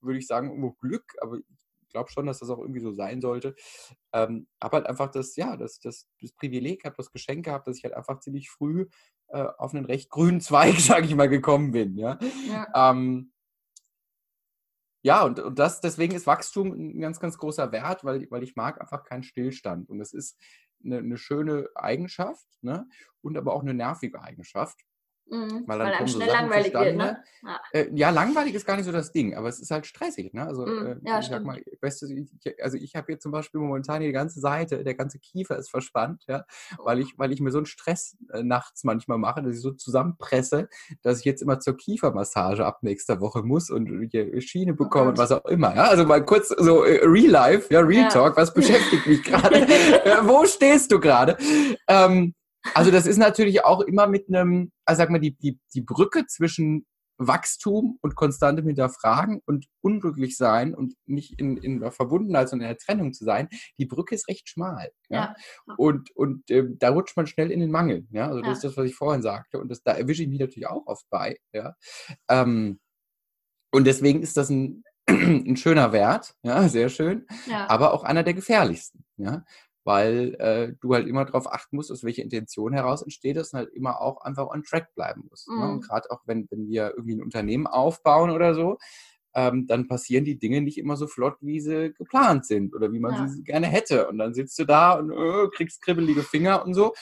[0.00, 1.38] würde ich sagen, irgendwo Glück, aber
[1.90, 3.54] glaube schon, dass das auch irgendwie so sein sollte.
[4.12, 7.78] Ähm, habe halt einfach das, ja, das, das, das Privileg gehabt, das Geschenk gehabt, dass
[7.78, 8.86] ich halt einfach ziemlich früh
[9.28, 11.96] äh, auf einen recht grünen Zweig, sage ich mal, gekommen bin.
[11.96, 12.18] Ja,
[12.48, 12.90] ja.
[12.90, 13.32] Ähm,
[15.02, 18.56] ja und, und das, deswegen ist Wachstum ein ganz, ganz großer Wert, weil, weil ich
[18.56, 19.88] mag einfach keinen Stillstand.
[19.88, 20.38] Und das ist
[20.84, 22.88] eine, eine schöne Eigenschaft ne?
[23.20, 24.80] und aber auch eine nervige Eigenschaft.
[25.30, 27.22] Mhm, weil dann weil kommen so Sachen langweilig wird, ne?
[27.42, 27.60] Ja.
[27.72, 28.10] Äh, ja.
[28.10, 30.34] langweilig ist gar nicht so das Ding, aber es ist halt stressig.
[30.34, 30.44] Ne?
[30.44, 32.28] Also, mhm, äh, ja, ich sag mal, beste, ich,
[32.62, 36.24] also ich habe jetzt zum Beispiel momentan die ganze Seite, der ganze Kiefer ist verspannt,
[36.26, 36.44] ja,
[36.78, 39.70] weil ich, weil ich mir so einen Stress äh, nachts manchmal mache, dass ich so
[39.70, 40.68] zusammenpresse,
[41.02, 43.88] dass ich jetzt immer zur Kiefermassage ab nächster Woche muss und
[44.40, 45.74] Schiene oh bekomme oh und was auch immer.
[45.76, 45.84] Ja?
[45.84, 49.60] Also mal kurz so äh, Real Life, ja, Real Talk, was beschäftigt mich gerade?
[50.22, 51.38] Wo stehst du gerade?
[51.86, 52.34] Ähm,
[52.74, 56.26] also das ist natürlich auch immer mit einem, also sag mal, die, die, die Brücke
[56.26, 56.86] zwischen
[57.20, 62.76] Wachstum und konstantem Hinterfragen und unglücklich sein und nicht in, in der Verbundenheit, sondern in
[62.76, 63.48] der Trennung zu sein,
[63.78, 64.90] die Brücke ist recht schmal.
[65.10, 65.34] Ja?
[65.68, 65.74] ja.
[65.76, 68.06] Und, und äh, da rutscht man schnell in den Mangel.
[68.10, 68.28] Ja?
[68.28, 68.52] Also das ja.
[68.52, 69.60] ist das, was ich vorhin sagte.
[69.60, 71.36] Und das, da erwische ich mich natürlich auch oft bei.
[71.52, 71.74] Ja?
[72.28, 72.80] Ähm,
[73.70, 77.68] und deswegen ist das ein, ein schöner Wert, ja, sehr schön, ja.
[77.68, 79.04] aber auch einer der gefährlichsten.
[79.18, 79.44] Ja?
[79.84, 83.60] Weil äh, du halt immer darauf achten musst, aus welcher Intention heraus entsteht das und
[83.60, 85.48] halt immer auch einfach on track bleiben musst.
[85.48, 85.58] Mhm.
[85.58, 85.68] Ne?
[85.68, 85.80] Und mhm.
[85.80, 88.78] gerade auch wenn, wenn wir irgendwie ein Unternehmen aufbauen oder so,
[89.34, 92.98] ähm, dann passieren die Dinge nicht immer so flott, wie sie geplant sind oder wie
[92.98, 93.28] man ja.
[93.28, 94.08] sie gerne hätte.
[94.08, 96.92] Und dann sitzt du da und äh, kriegst kribbelige Finger und so.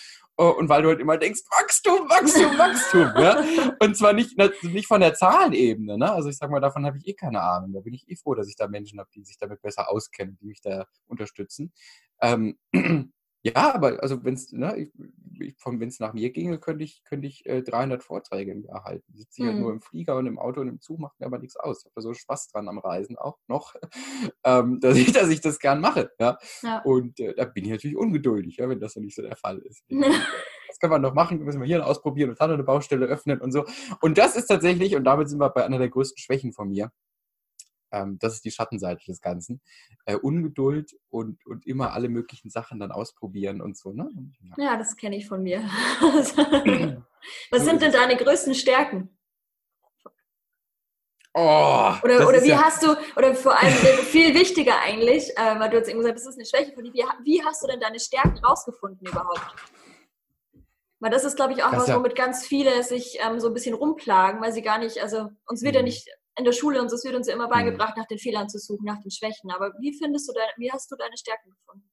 [0.41, 3.11] Oh, und weil du halt immer denkst, Wachstum, Wachstum, Wachstum.
[3.21, 3.75] ja?
[3.81, 5.99] Und zwar nicht, nicht von der Zahlenebene.
[5.99, 6.13] Ne?
[6.13, 7.73] Also ich sag mal, davon habe ich eh keine Ahnung.
[7.73, 10.39] Da bin ich eh froh, dass ich da Menschen habe, die sich damit besser auskennen,
[10.41, 11.73] die mich da unterstützen.
[12.21, 12.57] Ähm,
[13.43, 14.89] ja, aber also wenn es ne,
[15.99, 19.05] nach mir ginge, könnte ich, könnte ich äh, 300 Vorträge im Jahr halten.
[19.13, 19.47] Ich sitze mhm.
[19.47, 21.81] halt nur im Flieger und im Auto und im Zug, macht mir aber nichts aus.
[21.81, 23.75] Ich habe da so Spaß dran am Reisen auch noch,
[24.45, 26.11] ähm, dass, ich, dass ich das gern mache.
[26.19, 26.39] Ja?
[26.63, 26.83] ja.
[26.83, 29.59] Und äh, da bin ich natürlich ungeduldig, ja, wenn das noch nicht so der Fall
[29.59, 29.85] ist.
[30.69, 31.41] was kann man noch machen?
[31.41, 33.65] Müssen wir hier ausprobieren und dann eine Baustelle öffnen und so.
[34.01, 36.93] Und das ist tatsächlich, und damit sind wir bei einer der größten Schwächen von mir,
[37.93, 39.61] ähm, das ist die Schattenseite des Ganzen.
[40.05, 43.93] Äh, Ungeduld und, und immer alle möglichen Sachen dann ausprobieren und so.
[43.93, 44.09] Ne?
[44.57, 44.65] Ja.
[44.65, 45.61] ja, das kenne ich von mir.
[47.51, 49.11] Was sind denn deine größten Stärken?
[51.35, 53.73] Oh, oder oder wie ja hast du, oder vor allem
[54.11, 56.83] viel wichtiger eigentlich, äh, weil du jetzt eben gesagt hast, das ist eine Schwäche von
[56.83, 59.55] dir, wie, wie hast du denn deine Stärken rausgefunden überhaupt?
[61.01, 63.55] Weil das ist, glaube ich, auch das was, womit ganz viele sich ähm, so ein
[63.55, 65.87] bisschen rumplagen, weil sie gar nicht, also uns wird ja mhm.
[65.87, 66.09] nicht
[66.39, 67.53] in der Schule und es wird uns ja immer mhm.
[67.53, 69.51] beigebracht, nach den Fehlern zu suchen, nach den Schwächen.
[69.51, 71.91] Aber wie findest du deine, wie hast du deine Stärken gefunden?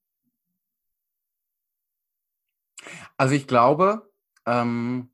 [3.16, 4.10] Also ich glaube,
[4.46, 5.10] ähm,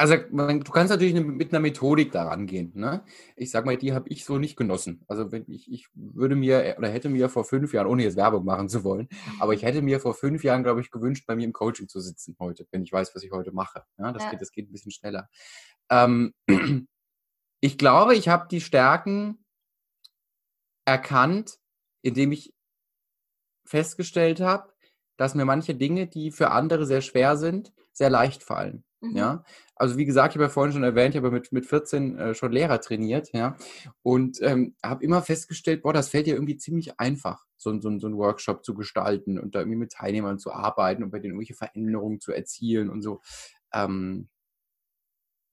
[0.00, 2.70] also du kannst natürlich mit einer Methodik daran gehen.
[2.74, 3.02] Ne?
[3.34, 5.04] Ich sag mal, die habe ich so nicht genossen.
[5.08, 8.44] Also wenn ich, ich würde mir oder hätte mir vor fünf Jahren, ohne jetzt Werbung
[8.44, 9.08] machen zu wollen,
[9.40, 12.00] aber ich hätte mir vor fünf Jahren, glaube ich, gewünscht, bei mir im Coaching zu
[12.00, 13.82] sitzen heute, wenn ich weiß, was ich heute mache.
[13.98, 14.30] Ja, das, ja.
[14.30, 15.28] Geht, das geht ein bisschen schneller.
[15.90, 16.32] Ähm,
[17.60, 19.44] ich glaube, ich habe die Stärken
[20.84, 21.58] erkannt,
[22.02, 22.54] indem ich
[23.64, 24.72] festgestellt habe,
[25.16, 28.84] dass mir manche Dinge, die für andere sehr schwer sind, sehr leicht fallen.
[29.00, 29.16] Mhm.
[29.16, 29.44] Ja,
[29.76, 32.34] also wie gesagt, ich habe ja vorhin schon erwähnt, ich habe mit, mit 14 äh,
[32.34, 33.56] schon Lehrer trainiert, ja,
[34.02, 38.06] und ähm, habe immer festgestellt, boah, das fällt ja irgendwie ziemlich einfach, so, so, so
[38.06, 41.54] einen Workshop zu gestalten und da irgendwie mit Teilnehmern zu arbeiten und bei denen irgendwelche
[41.54, 43.20] Veränderungen zu erzielen und so.
[43.72, 44.28] Ähm,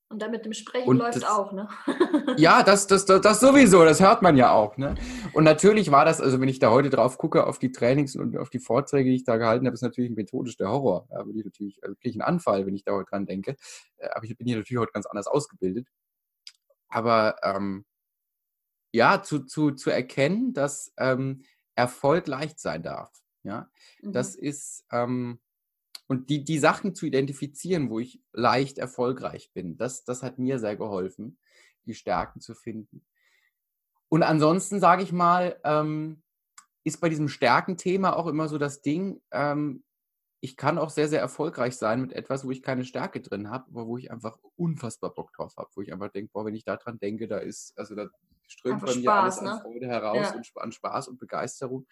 [0.10, 1.68] und dann mit dem Sprechen und läuft das, auch, ne?
[2.38, 4.96] ja, das, das, das, das sowieso, das hört man ja auch, ne?
[5.34, 8.38] Und natürlich war das, also wenn ich da heute drauf gucke, auf die Trainings und
[8.38, 11.08] auf die Vorträge, die ich da gehalten habe, ist natürlich methodisch der Horror.
[11.10, 13.56] Da würde ich natürlich, also kriege ich einen Anfall, wenn ich da heute dran denke.
[13.98, 15.88] Äh, aber ich bin hier natürlich heute ganz anders ausgebildet.
[16.88, 17.86] Aber ähm,
[18.94, 21.44] ja, zu, zu, zu erkennen, dass ähm,
[21.76, 23.12] Erfolg leicht sein darf.
[23.44, 23.70] Ja,
[24.02, 24.14] mhm.
[24.14, 25.40] das ist, ähm,
[26.08, 30.60] und die, die Sachen zu identifizieren, wo ich leicht erfolgreich bin, das, das hat mir
[30.60, 31.38] sehr geholfen,
[31.86, 33.06] die Stärken zu finden.
[34.10, 36.22] Und ansonsten sage ich mal, ähm,
[36.84, 39.84] ist bei diesem Stärkenthema auch immer so das Ding, ähm,
[40.42, 43.66] ich kann auch sehr, sehr erfolgreich sein mit etwas, wo ich keine Stärke drin habe,
[43.72, 46.64] aber wo ich einfach unfassbar Bock drauf habe, wo ich einfach denke, boah, wenn ich
[46.64, 48.10] daran denke, da ist, also da
[48.48, 49.52] strömt bei mir Spaß, alles ne?
[49.52, 50.36] an Freude heraus ja.
[50.36, 51.88] und an Spaß und Begeisterung,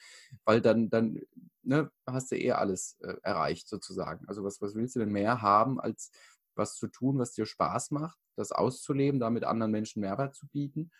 [0.45, 1.19] weil dann, dann
[1.63, 4.27] ne, hast du eher alles äh, erreicht sozusagen.
[4.27, 6.11] Also was, was willst du denn mehr haben, als
[6.55, 10.91] was zu tun, was dir Spaß macht, das auszuleben, damit anderen Menschen Mehrwert zu bieten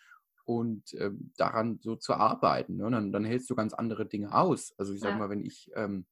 [0.44, 2.76] und ähm, daran so zu arbeiten.
[2.76, 2.90] Ne?
[2.90, 4.74] Dann, dann hältst du ganz andere Dinge aus.
[4.78, 5.18] Also ich sage ja.
[5.18, 6.06] mal, wenn ich ähm,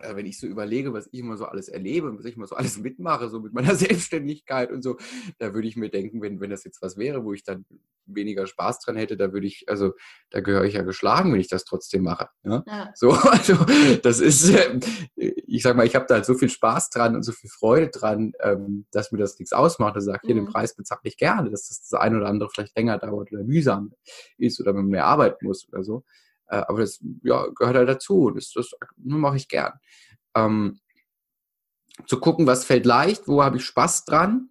[0.00, 2.46] äh, wenn ich so überlege, was ich immer so alles erlebe und was ich immer
[2.46, 4.96] so alles mitmache, so mit meiner Selbstständigkeit und so,
[5.38, 7.64] da würde ich mir denken, wenn, wenn das jetzt was wäre, wo ich dann
[8.06, 9.92] weniger Spaß dran hätte, da würde ich, also
[10.30, 12.28] da gehöre ich ja geschlagen, wenn ich das trotzdem mache.
[12.42, 12.62] Ja?
[12.66, 12.90] ja.
[12.94, 13.54] So, also
[14.02, 14.80] das ist, äh,
[15.16, 17.88] ich sag mal, ich habe da halt so viel Spaß dran und so viel Freude
[17.88, 19.94] dran, ähm, dass mir das nichts ausmacht.
[19.94, 20.46] Also sage, hier, mhm.
[20.46, 23.44] den Preis bezahle ich gerne, dass das das eine oder andere vielleicht länger dauert oder
[23.44, 23.92] mühsam
[24.38, 26.04] ist oder man mehr arbeiten muss oder so.
[26.48, 28.30] Äh, aber das ja, gehört halt dazu.
[28.30, 29.72] Das, das mache ich gern.
[30.36, 30.80] Ähm,
[32.06, 34.50] zu gucken, was fällt leicht, wo habe ich Spaß dran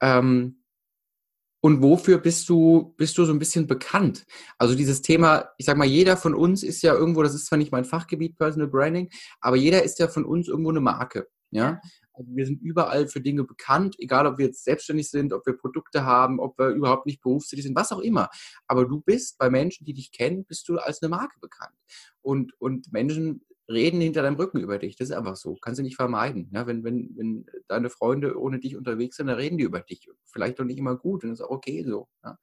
[0.00, 0.64] ähm,
[1.60, 4.26] und wofür bist du, bist du so ein bisschen bekannt?
[4.58, 7.58] Also dieses Thema, ich sag mal, jeder von uns ist ja irgendwo, das ist zwar
[7.58, 9.08] nicht mein Fachgebiet Personal Branding,
[9.40, 11.28] aber jeder ist ja von uns irgendwo eine Marke.
[11.50, 11.80] Ja,
[12.14, 15.56] also wir sind überall für Dinge bekannt, egal ob wir jetzt selbstständig sind, ob wir
[15.56, 18.30] Produkte haben, ob wir überhaupt nicht berufstätig sind, was auch immer.
[18.66, 21.74] Aber du bist bei Menschen, die dich kennen, bist du als eine Marke bekannt.
[22.22, 24.96] Und, und Menschen reden hinter deinem Rücken über dich.
[24.96, 25.56] Das ist einfach so.
[25.56, 26.50] Kannst du nicht vermeiden.
[26.52, 30.08] Ja, wenn, wenn, wenn deine Freunde ohne dich unterwegs sind, dann reden die über dich.
[30.24, 32.08] Vielleicht doch nicht immer gut und das ist auch okay so.
[32.22, 32.38] Ja.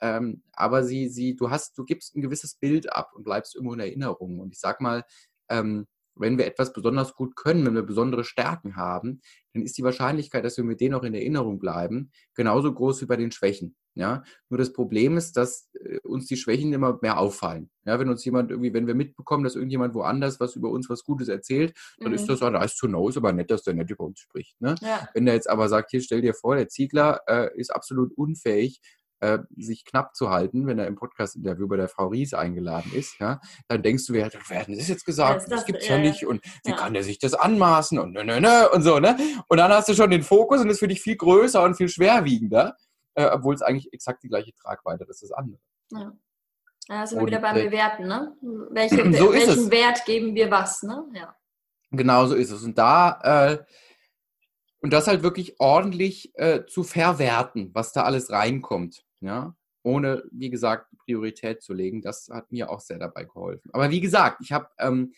[0.00, 3.74] Ähm, aber sie, sie, du hast, du gibst ein gewisses Bild ab und bleibst irgendwo
[3.74, 4.38] in Erinnerung.
[4.38, 5.04] Und ich sag mal,
[5.48, 5.86] ähm,
[6.18, 9.20] wenn wir etwas besonders gut können, wenn wir besondere Stärken haben,
[9.54, 13.06] dann ist die Wahrscheinlichkeit, dass wir mit denen auch in Erinnerung bleiben, genauso groß wie
[13.06, 13.76] bei den Schwächen.
[13.94, 17.68] Ja, nur das Problem ist, dass äh, uns die Schwächen immer mehr auffallen.
[17.84, 21.02] Ja, wenn uns jemand irgendwie, wenn wir mitbekommen, dass irgendjemand woanders was über uns was
[21.02, 22.14] Gutes erzählt, dann mhm.
[22.14, 24.60] ist das, ah, nice to know, ist aber nett, dass der nett über uns spricht.
[24.60, 24.76] Ne?
[24.82, 25.08] Ja.
[25.14, 28.80] Wenn der jetzt aber sagt, hier stell dir vor, der Ziegler äh, ist absolut unfähig,
[29.20, 33.18] äh, sich knapp zu halten, wenn er im Podcast-Interview bei der Frau Ries eingeladen ist,
[33.18, 35.42] ja, dann denkst du, wer hat das jetzt gesagt?
[35.42, 36.76] Das, das gibt's ja, ja nicht und wie ja.
[36.76, 39.16] kann der sich das anmaßen und nö, nö, nö und so, ne?
[39.48, 41.88] Und dann hast du schon den Fokus und ist für dich viel größer und viel
[41.88, 42.76] schwerwiegender,
[43.14, 45.60] äh, obwohl es eigentlich exakt die gleiche Tragweite ist, das andere.
[45.92, 46.12] Ja.
[46.86, 48.36] Da sind wir wieder beim äh, Bewerten, ne?
[48.70, 51.04] Welche, so welchen Wert geben wir was, ne?
[51.14, 51.34] Ja.
[51.90, 52.62] Genau so ist es.
[52.62, 53.58] Und da äh,
[54.80, 60.50] und das halt wirklich ordentlich äh, zu verwerten, was da alles reinkommt ja, ohne, wie
[60.50, 62.02] gesagt, Priorität zu legen.
[62.02, 63.70] Das hat mir auch sehr dabei geholfen.
[63.72, 65.12] Aber wie gesagt, ich habe ähm,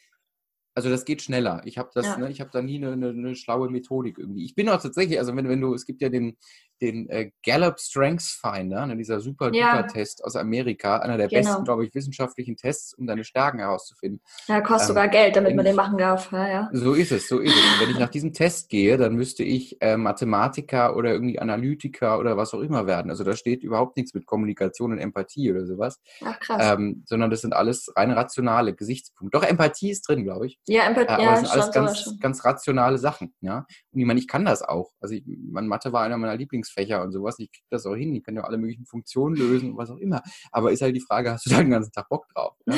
[0.75, 1.63] also das geht schneller.
[1.65, 2.17] Ich habe das, ja.
[2.17, 4.45] ne, ich habe da nie eine, eine, eine, schlaue Methodik irgendwie.
[4.45, 6.37] Ich bin auch tatsächlich, also wenn, wenn du, es gibt ja den,
[6.81, 9.83] den äh, Gallup Strengths Finder, ne, dieser super ja.
[9.83, 11.43] Test aus Amerika, einer der genau.
[11.43, 14.21] besten, glaube ich, wissenschaftlichen Tests, um deine Stärken herauszufinden.
[14.47, 16.33] Ja, kostet ähm, sogar Geld, damit man den machen darf.
[16.33, 16.71] Ja, ja.
[16.73, 17.75] So ist es, so ist es.
[17.75, 22.19] Und wenn ich nach diesem Test gehe, dann müsste ich äh, Mathematiker oder irgendwie Analytiker
[22.19, 23.11] oder was auch immer werden.
[23.11, 26.01] Also da steht überhaupt nichts mit Kommunikation und Empathie oder sowas.
[26.25, 26.75] Ach krass.
[26.75, 29.39] Ähm, sondern das sind alles rein rationale Gesichtspunkte.
[29.39, 30.59] Doch Empathie ist drin, glaube ich.
[30.67, 31.23] Ja, Empathie.
[31.23, 33.35] Äh, aber das sind alles ganz, ganz rationale Sachen.
[33.41, 33.67] Ja?
[33.93, 34.93] Und ich meine, ich kann das auch.
[35.01, 36.37] Also ich, mein Mathe war einer meiner
[36.71, 37.39] Lieblingsfächer und sowas.
[37.39, 38.15] Ich kriege das auch hin.
[38.15, 40.23] Ich kann ja alle möglichen Funktionen lösen und was auch immer.
[40.51, 42.57] Aber ist halt die Frage, hast du da den ganzen Tag Bock drauf?
[42.67, 42.77] Ne?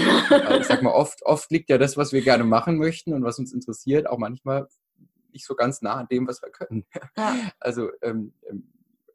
[0.60, 3.38] ich sag mal, oft, oft liegt ja das, was wir gerne machen möchten und was
[3.38, 4.68] uns interessiert, auch manchmal
[5.32, 6.84] nicht so ganz nah an dem, was wir können.
[7.58, 8.68] Also ähm, ähm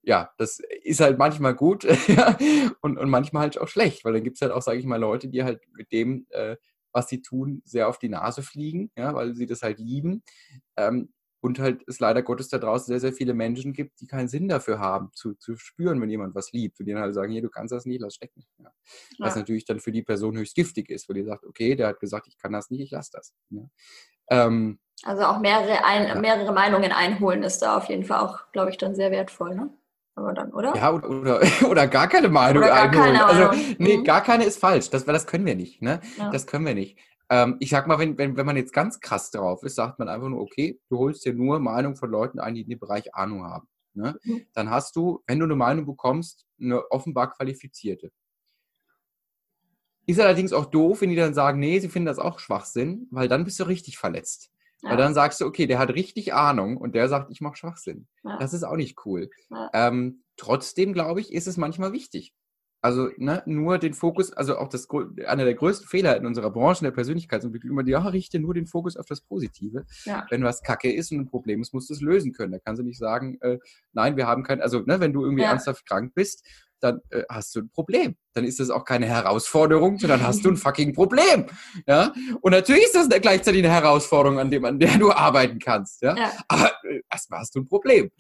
[0.04, 1.84] ja, das ist halt manchmal gut
[2.82, 4.96] und, und manchmal halt auch schlecht, weil dann gibt es halt auch, sage ich mal,
[4.96, 6.56] Leute, die halt mit dem, äh,
[6.94, 10.24] was sie tun, sehr auf die Nase fliegen, ja, weil sie das halt lieben.
[10.78, 11.10] Ähm,
[11.42, 14.48] und halt es leider Gottes da draußen sehr, sehr viele Menschen gibt, die keinen Sinn
[14.48, 16.80] dafür haben, zu, zu spüren, wenn jemand was liebt.
[16.80, 18.44] Und die dann halt sagen, hier, du kannst das nicht, lass stecken.
[18.58, 18.72] Ja.
[19.20, 19.42] Was ja.
[19.42, 22.28] natürlich dann für die Person höchst giftig ist, weil die sagt, okay, der hat gesagt,
[22.28, 23.34] ich kann das nicht, ich lasse das.
[23.50, 23.64] Ja.
[24.30, 28.72] Ähm, Also auch mehrere, ein, mehrere Meinungen einholen ist da auf jeden Fall auch, glaube
[28.72, 29.70] ich, dann sehr wertvoll, ne?
[30.16, 30.76] Aber dann, oder?
[30.76, 33.14] Ja, oder, oder, oder gar keine Meinung oder gar einholen.
[33.14, 33.54] Keine also, Meinung.
[33.54, 34.04] Also, nee, mhm.
[34.04, 34.90] gar keine ist falsch.
[34.90, 36.02] Das, das können wir nicht, ne?
[36.32, 36.98] Das können wir nicht.
[37.30, 40.08] Ähm, ich sag mal, wenn, wenn, wenn man jetzt ganz krass drauf ist, sagt man
[40.08, 43.14] einfach nur, okay, du holst dir nur Meinung von Leuten ein, die in dem Bereich
[43.14, 43.68] Ahnung haben.
[43.94, 44.18] Ne?
[44.24, 44.46] Mhm.
[44.54, 48.12] Dann hast du, wenn du eine Meinung bekommst, eine offenbar qualifizierte.
[50.06, 53.28] Ist allerdings auch doof, wenn die dann sagen, nee, sie finden das auch Schwachsinn, weil
[53.28, 54.52] dann bist du richtig verletzt.
[54.82, 54.92] Ja.
[54.92, 58.08] Weil dann sagst du, okay, der hat richtig Ahnung und der sagt, ich mache Schwachsinn.
[58.24, 58.38] Ja.
[58.38, 59.30] Das ist auch nicht cool.
[59.50, 59.70] Ja.
[59.74, 62.34] Ähm, trotzdem, glaube ich, ist es manchmal wichtig.
[62.88, 64.88] Also ne, nur den Fokus, also auch das
[65.26, 68.54] einer der größten Fehler in unserer Branche in der Persönlichkeitsentwicklung immer, die, ja, richte nur
[68.54, 69.86] den Fokus auf das Positive.
[70.06, 70.26] Ja.
[70.30, 72.54] Wenn was Kacke ist und ein Problem ist, musst du es lösen können.
[72.54, 73.58] Da kannst du nicht sagen, äh,
[73.92, 75.50] nein, wir haben kein, also ne, wenn du irgendwie ja.
[75.50, 76.46] ernsthaft krank bist
[76.80, 78.16] dann äh, hast du ein Problem.
[78.34, 81.46] Dann ist das auch keine Herausforderung, sondern hast du ein fucking Problem.
[81.88, 82.14] Ja?
[82.42, 86.02] Und natürlich ist das gleichzeitig eine Herausforderung, an, dem, an der du arbeiten kannst.
[86.02, 86.16] Ja?
[86.16, 86.32] ja.
[86.48, 88.12] Aber äh, erstmal hast du ein Problem.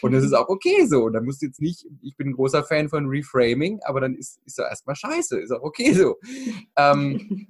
[0.00, 1.04] Und das ist auch okay so.
[1.04, 4.14] Und dann musst du jetzt nicht, ich bin ein großer Fan von Reframing, aber dann
[4.14, 5.38] ist, ist er erstmal scheiße.
[5.40, 6.16] Ist auch okay so.
[6.76, 7.48] Ähm,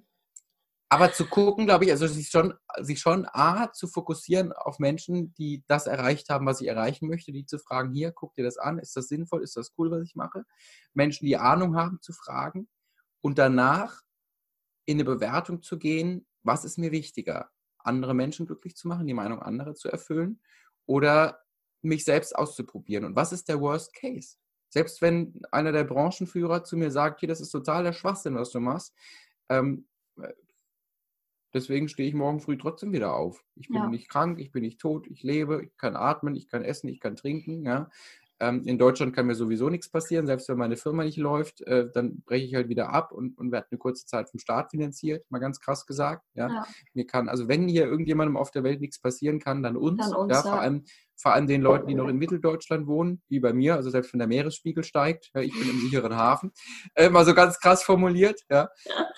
[0.88, 5.34] aber zu gucken, glaube ich, also sich schon, sich schon A, zu fokussieren auf Menschen,
[5.34, 8.56] die das erreicht haben, was ich erreichen möchte, die zu fragen, hier, guck dir das
[8.56, 10.44] an, ist das sinnvoll, ist das cool, was ich mache?
[10.94, 12.68] Menschen, die Ahnung haben, zu fragen
[13.20, 14.02] und danach
[14.84, 17.50] in eine Bewertung zu gehen, was ist mir wichtiger?
[17.78, 20.40] Andere Menschen glücklich zu machen, die Meinung anderer zu erfüllen
[20.86, 21.42] oder
[21.82, 23.04] mich selbst auszuprobieren?
[23.04, 24.36] Und was ist der Worst Case?
[24.68, 28.50] Selbst wenn einer der Branchenführer zu mir sagt, hier, das ist total der Schwachsinn, was
[28.50, 28.94] du machst,
[29.48, 29.88] ähm,
[31.56, 33.42] Deswegen stehe ich morgen früh trotzdem wieder auf.
[33.54, 33.88] Ich bin ja.
[33.88, 37.00] nicht krank, ich bin nicht tot, ich lebe, ich kann atmen, ich kann essen, ich
[37.00, 37.64] kann trinken.
[37.64, 37.88] Ja.
[38.40, 41.88] Ähm, in Deutschland kann mir sowieso nichts passieren, selbst wenn meine Firma nicht läuft, äh,
[41.92, 45.24] dann breche ich halt wieder ab und, und werde eine kurze Zeit vom Staat finanziert,
[45.30, 46.22] mal ganz krass gesagt.
[46.34, 46.48] Ja.
[46.48, 46.66] ja.
[46.92, 49.98] Mir kann, also wenn hier irgendjemandem auf der Welt nichts passieren kann, dann uns.
[49.98, 50.84] Dann uns ja, vor allem
[51.16, 54.18] vor allem den Leuten, die noch in Mitteldeutschland wohnen, wie bei mir, also selbst wenn
[54.18, 56.52] der Meeresspiegel steigt, ja, ich bin im sicheren Hafen,
[56.94, 58.68] äh, mal so ganz krass formuliert, ja.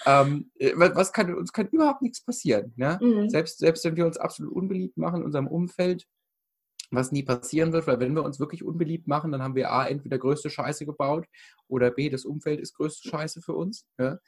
[0.07, 2.99] Ähm, äh, was kann, uns kann überhaupt nichts passieren, ja.
[3.03, 3.29] Mhm.
[3.29, 6.07] Selbst, selbst wenn wir uns absolut unbeliebt machen in unserem Umfeld,
[6.91, 9.87] was nie passieren wird, weil wenn wir uns wirklich unbeliebt machen, dann haben wir A,
[9.87, 11.27] entweder größte Scheiße gebaut
[11.69, 13.87] oder B, das Umfeld ist größte Scheiße für uns.
[13.99, 14.19] Ja?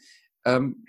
[0.45, 0.85] Ähm,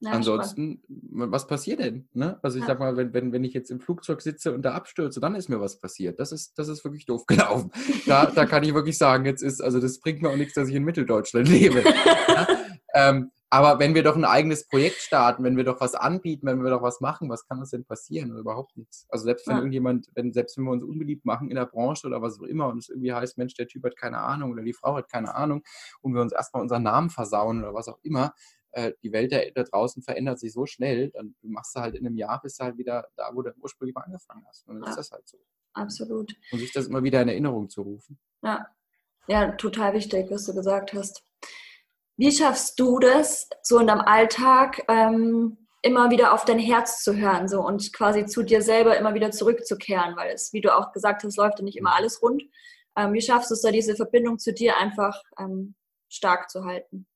[0.00, 1.32] ja, Ansonsten, spannend.
[1.32, 2.08] was passiert denn?
[2.12, 2.38] Ne?
[2.42, 2.68] Also ich ja.
[2.68, 5.48] sag mal, wenn, wenn, wenn ich jetzt im Flugzeug sitze und da abstürze, dann ist
[5.48, 6.20] mir was passiert.
[6.20, 7.72] Das ist, das ist wirklich doof gelaufen.
[8.06, 10.68] Da, da kann ich wirklich sagen, jetzt ist, also das bringt mir auch nichts, dass
[10.68, 11.82] ich in Mitteldeutschland lebe.
[12.28, 12.46] ja?
[12.94, 16.62] ähm, aber wenn wir doch ein eigenes Projekt starten, wenn wir doch was anbieten, wenn
[16.62, 18.30] wir doch was machen, was kann uns denn passieren?
[18.30, 19.06] Oder überhaupt nichts.
[19.08, 19.60] Also selbst wenn ja.
[19.60, 22.68] irgendjemand, wenn, selbst wenn wir uns unbeliebt machen in der Branche oder was auch immer
[22.68, 25.34] und es irgendwie heißt, Mensch, der Typ hat keine Ahnung oder die Frau hat keine
[25.34, 25.62] Ahnung
[26.02, 28.34] und wir uns erstmal unseren Namen versauen oder was auch immer,
[28.72, 32.06] äh, die Welt da, da, draußen verändert sich so schnell, dann machst du halt in
[32.06, 34.68] einem Jahr, bist du halt wieder da, wo du ursprünglich mal angefangen hast.
[34.68, 34.90] Und dann ja.
[34.90, 35.38] ist das halt so.
[35.72, 36.34] Absolut.
[36.52, 38.18] Und sich das immer wieder in Erinnerung zu rufen.
[38.42, 38.66] Ja.
[39.26, 41.22] Ja, total wichtig, was du gesagt hast.
[42.18, 47.16] Wie schaffst du das, so in deinem Alltag ähm, immer wieder auf dein Herz zu
[47.16, 50.16] hören so, und quasi zu dir selber immer wieder zurückzukehren?
[50.16, 52.42] Weil es, wie du auch gesagt hast, läuft ja nicht immer alles rund.
[52.96, 55.76] Ähm, wie schaffst du es da, diese Verbindung zu dir einfach ähm,
[56.08, 57.06] stark zu halten?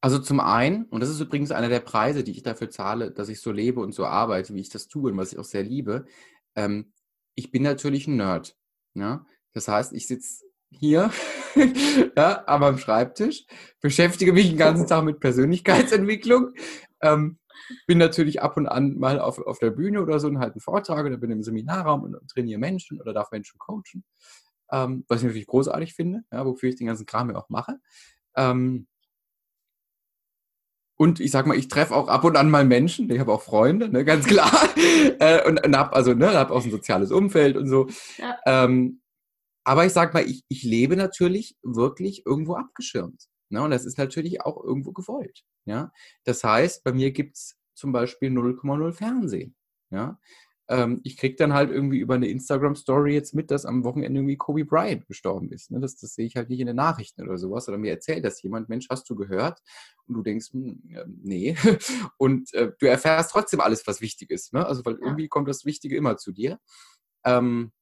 [0.00, 3.28] Also zum einen, und das ist übrigens einer der Preise, die ich dafür zahle, dass
[3.28, 5.62] ich so lebe und so arbeite, wie ich das tue und was ich auch sehr
[5.62, 6.06] liebe,
[6.56, 6.92] ähm,
[7.36, 8.56] ich bin natürlich ein Nerd.
[8.94, 9.24] Ja?
[9.52, 11.10] Das heißt, ich sitze hier
[12.16, 13.46] ja, am Schreibtisch,
[13.80, 16.52] beschäftige mich den ganzen Tag mit Persönlichkeitsentwicklung,
[17.00, 17.38] ähm,
[17.86, 20.60] bin natürlich ab und an mal auf, auf der Bühne oder so und halte einen
[20.60, 24.04] Vortrag oder bin im Seminarraum und, und trainiere Menschen oder darf Menschen coachen,
[24.70, 27.78] ähm, was ich natürlich großartig finde, ja, wofür ich den ganzen Kram ja auch mache.
[28.36, 28.86] Ähm,
[31.00, 33.42] und ich sag mal, ich treffe auch ab und an mal Menschen, ich habe auch
[33.42, 34.50] Freunde, ne, ganz klar.
[35.20, 37.88] äh, und, und habe also, ne, hab auch ein soziales Umfeld und so.
[38.16, 38.36] Ja.
[38.46, 39.00] Ähm,
[39.68, 43.28] aber ich sag mal, ich, ich lebe natürlich wirklich irgendwo abgeschirmt.
[43.50, 43.62] Ne?
[43.62, 45.44] Und das ist natürlich auch irgendwo gewollt.
[45.66, 45.92] Ja?
[46.24, 49.54] Das heißt, bei mir gibt's zum Beispiel 0,0 Fernsehen.
[49.90, 50.18] Ja?
[50.68, 54.36] ähm, ich kriege dann halt irgendwie über eine Instagram-Story jetzt mit, dass am Wochenende irgendwie
[54.36, 55.70] Kobe Bryant gestorben ist.
[55.70, 55.80] Ne?
[55.80, 57.68] Das, das sehe ich halt nicht in den Nachrichten oder sowas.
[57.68, 59.60] Oder mir erzählt das jemand, Mensch, hast du gehört?
[60.06, 61.56] Und du denkst, hm, äh, nee.
[62.18, 64.52] Und äh, du erfährst trotzdem alles, was wichtig ist.
[64.52, 64.66] Ne?
[64.66, 66.58] Also, weil irgendwie kommt das Wichtige immer zu dir.
[67.24, 67.72] Ähm,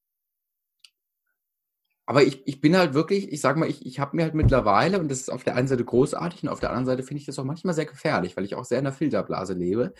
[2.08, 5.00] aber ich, ich bin halt wirklich, ich sag mal, ich, ich habe mir halt mittlerweile,
[5.00, 7.26] und das ist auf der einen Seite großartig und auf der anderen Seite finde ich
[7.26, 9.92] das auch manchmal sehr gefährlich, weil ich auch sehr in der Filterblase lebe.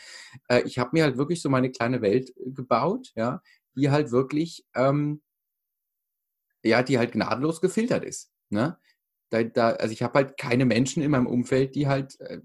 [0.49, 3.43] Äh, ich habe mir halt wirklich so meine kleine Welt äh, gebaut, ja,
[3.75, 5.21] die halt wirklich, ähm,
[6.63, 8.31] ja, die halt gnadenlos gefiltert ist.
[8.51, 8.79] Ne?
[9.31, 12.41] Da, da, also ich habe halt keine Menschen in meinem Umfeld, die halt, äh,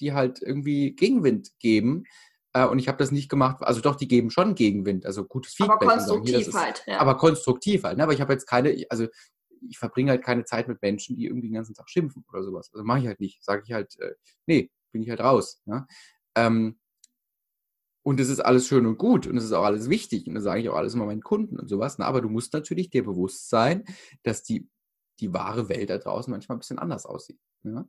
[0.00, 2.04] die halt irgendwie Gegenwind geben,
[2.52, 3.62] Äh, und ich habe das nicht gemacht.
[3.62, 5.82] Also doch, die geben schon Gegenwind, also gutes Feedback.
[5.82, 6.84] Aber konstruktiv sagen, halt.
[6.86, 6.98] Ja.
[6.98, 7.96] Aber konstruktiv halt.
[7.96, 8.02] Ne?
[8.02, 9.06] Aber ich habe jetzt keine, also
[9.68, 12.70] ich verbringe halt keine Zeit mit Menschen, die irgendwie den ganzen Tag schimpfen oder sowas.
[12.72, 13.42] Also mache ich halt nicht.
[13.42, 14.14] Sage ich halt, äh,
[14.46, 15.62] nee, bin ich halt raus.
[15.66, 15.86] Ja?
[16.34, 16.78] Ähm,
[18.04, 20.42] und es ist alles schön und gut und es ist auch alles wichtig und das
[20.42, 21.98] sage ich auch alles immer meinen Kunden und sowas.
[21.98, 23.84] Na, aber du musst natürlich dir bewusst sein,
[24.24, 24.68] dass die,
[25.20, 27.38] die wahre Welt da draußen manchmal ein bisschen anders aussieht.
[27.62, 27.86] Ja?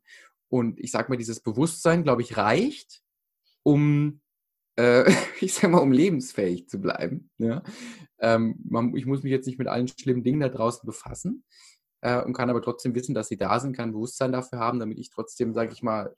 [0.50, 3.02] Und ich sage mal, dieses Bewusstsein, glaube ich, reicht,
[3.64, 4.22] um,
[4.76, 5.06] äh,
[5.42, 7.30] ich sage mal, um lebensfähig zu bleiben.
[7.38, 7.64] Ja?
[8.20, 11.44] Ähm, man, ich muss mich jetzt nicht mit allen schlimmen Dingen da draußen befassen
[12.02, 15.00] äh, und kann aber trotzdem wissen, dass sie da sind, kann Bewusstsein dafür haben, damit
[15.00, 16.16] ich trotzdem, sage ich mal,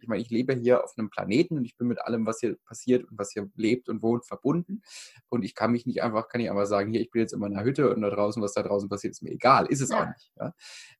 [0.00, 2.56] ich meine, ich lebe hier auf einem Planeten und ich bin mit allem, was hier
[2.66, 4.82] passiert und was hier lebt und wohnt, verbunden.
[5.28, 7.40] Und ich kann mich nicht einfach, kann ich einfach sagen, hier, ich bin jetzt in
[7.40, 9.66] meiner Hütte und da draußen, was da draußen passiert, ist mir egal.
[9.66, 10.02] Ist es ja.
[10.02, 10.30] auch nicht.
[10.38, 10.52] Ja?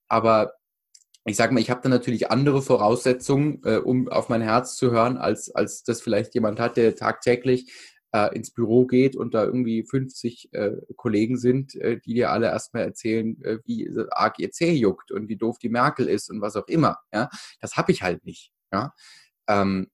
[0.09, 0.53] Aber
[1.27, 4.93] ich sage mal, ich habe da natürlich andere Voraussetzungen, äh, um auf mein Herz zu
[4.93, 7.72] hören, als, als das vielleicht jemand hat, der tagtäglich
[8.12, 12.47] äh, ins Büro geht und da irgendwie 50 äh, Kollegen sind, äh, die dir alle
[12.47, 16.41] erstmal erzählen, äh, wie arg ihr Zeh juckt und wie doof die Merkel ist und
[16.41, 16.99] was auch immer.
[17.12, 17.29] Ja?
[17.61, 18.53] Das habe ich halt nicht.
[18.72, 18.95] Ja?
[19.49, 19.89] Ähm,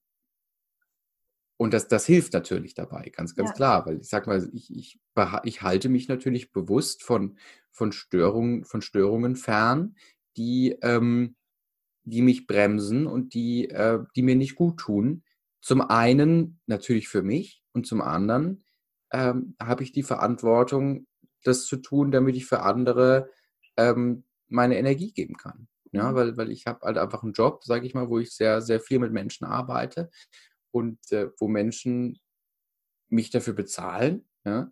[1.57, 3.55] und das, das hilft natürlich dabei, ganz, ganz ja.
[3.55, 4.99] klar, weil ich sag mal, ich, ich,
[5.43, 7.37] ich halte mich natürlich bewusst von,
[7.71, 9.95] von, Störungen, von Störungen fern,
[10.37, 11.35] die, ähm,
[12.03, 15.23] die mich bremsen und die, äh, die mir nicht gut tun.
[15.61, 18.65] Zum einen natürlich für mich und zum anderen
[19.11, 21.07] ähm, habe ich die Verantwortung,
[21.43, 23.29] das zu tun, damit ich für andere
[23.77, 25.67] ähm, meine Energie geben kann.
[25.91, 26.15] Ja, mhm.
[26.15, 28.79] weil, weil ich habe halt einfach einen Job, sage ich mal, wo ich sehr, sehr
[28.79, 30.09] viel mit Menschen arbeite
[30.71, 32.19] und äh, wo Menschen
[33.09, 34.71] mich dafür bezahlen, ja,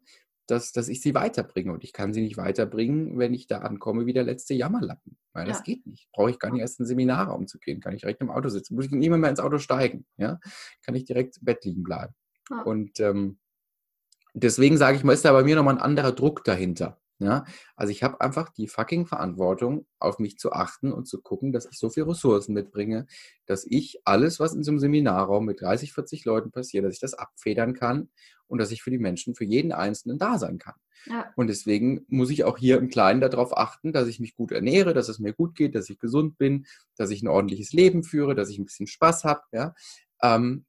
[0.51, 1.71] dass, dass ich sie weiterbringe.
[1.71, 5.17] Und ich kann sie nicht weiterbringen, wenn ich da ankomme wie der letzte Jammerlappen.
[5.33, 5.53] Weil ja.
[5.53, 6.11] das geht nicht.
[6.11, 7.79] Brauche ich gar nicht erst einen Seminarraum zu gehen.
[7.79, 8.75] Kann ich direkt im Auto sitzen.
[8.75, 10.05] Muss ich nicht mehr ins Auto steigen.
[10.17, 10.39] Ja?
[10.85, 12.13] Kann ich direkt im Bett liegen bleiben.
[12.49, 12.61] Ja.
[12.63, 13.39] Und ähm,
[14.33, 17.00] deswegen sage ich mal, ist da bei mir nochmal ein anderer Druck dahinter.
[17.21, 17.45] Ja,
[17.75, 21.67] also ich habe einfach die fucking Verantwortung, auf mich zu achten und zu gucken, dass
[21.67, 23.05] ich so viele Ressourcen mitbringe,
[23.45, 26.99] dass ich alles, was in so einem Seminarraum mit 30, 40 Leuten passiert, dass ich
[26.99, 28.09] das abfedern kann
[28.47, 30.73] und dass ich für die Menschen, für jeden Einzelnen da sein kann.
[31.05, 31.31] Ja.
[31.35, 34.95] Und deswegen muss ich auch hier im Kleinen darauf achten, dass ich mich gut ernähre,
[34.95, 36.65] dass es mir gut geht, dass ich gesund bin,
[36.97, 39.41] dass ich ein ordentliches Leben führe, dass ich ein bisschen Spaß habe.
[39.51, 39.75] Ja?
[40.23, 40.65] Ähm,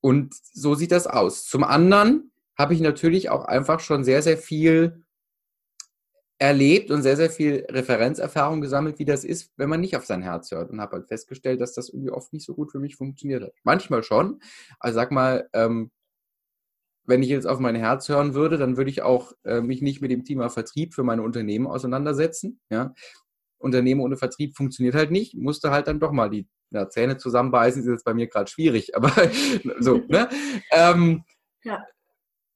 [0.00, 1.46] und so sieht das aus.
[1.46, 5.03] Zum anderen habe ich natürlich auch einfach schon sehr, sehr viel
[6.44, 10.22] erlebt und sehr, sehr viel Referenzerfahrung gesammelt, wie das ist, wenn man nicht auf sein
[10.22, 12.96] Herz hört und habe halt festgestellt, dass das irgendwie oft nicht so gut für mich
[12.96, 13.52] funktioniert hat.
[13.62, 14.40] Manchmal schon.
[14.78, 15.90] Also sag mal, ähm,
[17.06, 20.00] wenn ich jetzt auf mein Herz hören würde, dann würde ich auch äh, mich nicht
[20.00, 22.60] mit dem Thema Vertrieb für meine Unternehmen auseinandersetzen.
[22.70, 22.94] Ja?
[23.58, 25.34] Unternehmen ohne Vertrieb funktioniert halt nicht.
[25.34, 28.96] Musste halt dann doch mal die ja, Zähne zusammenbeißen, ist jetzt bei mir gerade schwierig,
[28.96, 29.10] aber
[29.80, 30.28] so, ne?
[30.72, 31.24] Ähm,
[31.62, 31.82] ja.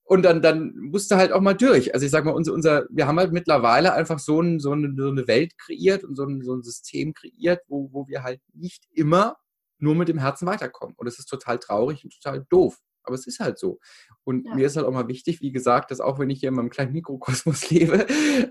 [0.08, 1.92] Und dann, dann musste halt auch mal durch.
[1.92, 4.94] Also ich sag mal, unser, unser, wir haben halt mittlerweile einfach so, ein, so, eine,
[4.96, 8.40] so eine Welt kreiert und so ein, so ein System kreiert, wo, wo wir halt
[8.54, 9.36] nicht immer
[9.78, 10.94] nur mit dem Herzen weiterkommen.
[10.96, 12.78] Und es ist total traurig und total doof.
[13.02, 13.80] Aber es ist halt so.
[14.24, 14.54] Und ja.
[14.54, 16.70] mir ist halt auch mal wichtig, wie gesagt, dass auch wenn ich hier in meinem
[16.70, 18.06] kleinen Mikrokosmos lebe,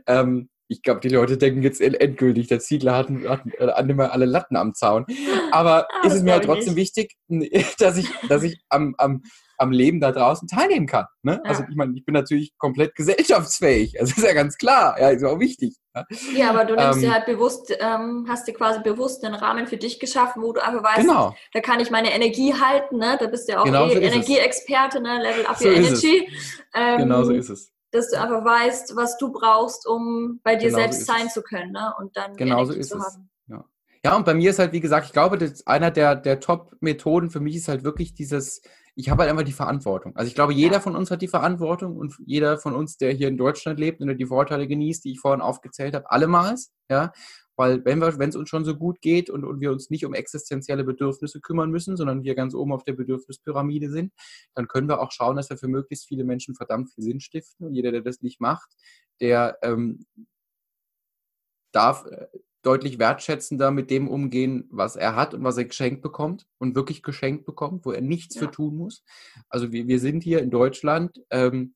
[0.05, 4.25] ähm, ich glaube, die Leute denken jetzt endgültig, der Ziegler hat, hat, hat immer alle
[4.25, 5.07] Latten am Zaun.
[5.51, 6.95] Aber ah, ist es mir halt trotzdem nicht.
[6.95, 7.15] wichtig,
[7.79, 9.23] dass ich, dass ich am, am,
[9.57, 11.05] am Leben da draußen teilnehmen kann.
[11.23, 11.41] Ne?
[11.43, 11.49] Ja.
[11.49, 13.99] Also ich meine, ich bin natürlich komplett gesellschaftsfähig.
[13.99, 14.99] Also ist ja ganz klar.
[14.99, 15.75] Ja, ist auch wichtig.
[16.35, 19.65] Ja, aber du nimmst ähm, dir halt bewusst, ähm, hast dir quasi bewusst einen Rahmen
[19.65, 21.35] für dich geschaffen, wo du einfach weißt, genau.
[21.53, 22.97] da kann ich meine Energie halten.
[22.97, 23.17] Ne?
[23.19, 25.19] Da bist du ja auch genau eh so Energieexperte, ne?
[25.21, 26.29] Level up so your energy.
[26.75, 30.67] Ähm, genau so ist es dass du einfach weißt, was du brauchst, um bei dir
[30.67, 31.33] genau selbst so sein es.
[31.33, 31.93] zu können ne?
[31.99, 33.03] und dann genau so ist zu es.
[33.03, 33.29] haben.
[33.47, 33.65] Ja.
[34.03, 37.29] ja, und bei mir ist halt, wie gesagt, ich glaube, das einer der, der Top-Methoden
[37.29, 38.61] für mich ist halt wirklich dieses,
[38.97, 40.15] ich habe halt einfach die Verantwortung.
[40.15, 40.79] Also ich glaube, jeder ja.
[40.79, 44.17] von uns hat die Verantwortung und jeder von uns, der hier in Deutschland lebt und
[44.17, 47.13] die Vorteile genießt, die ich vorhin aufgezählt habe, allemals, ja.
[47.55, 50.05] Weil wenn wir, wenn es uns schon so gut geht und, und wir uns nicht
[50.05, 54.13] um existenzielle Bedürfnisse kümmern müssen, sondern wir ganz oben auf der Bedürfnispyramide sind,
[54.55, 57.67] dann können wir auch schauen, dass wir für möglichst viele Menschen verdammt viel Sinn stiften.
[57.67, 58.69] Und jeder, der das nicht macht,
[59.21, 60.05] der ähm,
[61.71, 62.27] darf äh,
[62.63, 67.03] deutlich wertschätzender mit dem umgehen, was er hat und was er geschenkt bekommt und wirklich
[67.03, 68.41] geschenkt bekommt, wo er nichts ja.
[68.41, 69.03] für tun muss.
[69.49, 71.75] Also wir, wir sind hier in Deutschland ähm,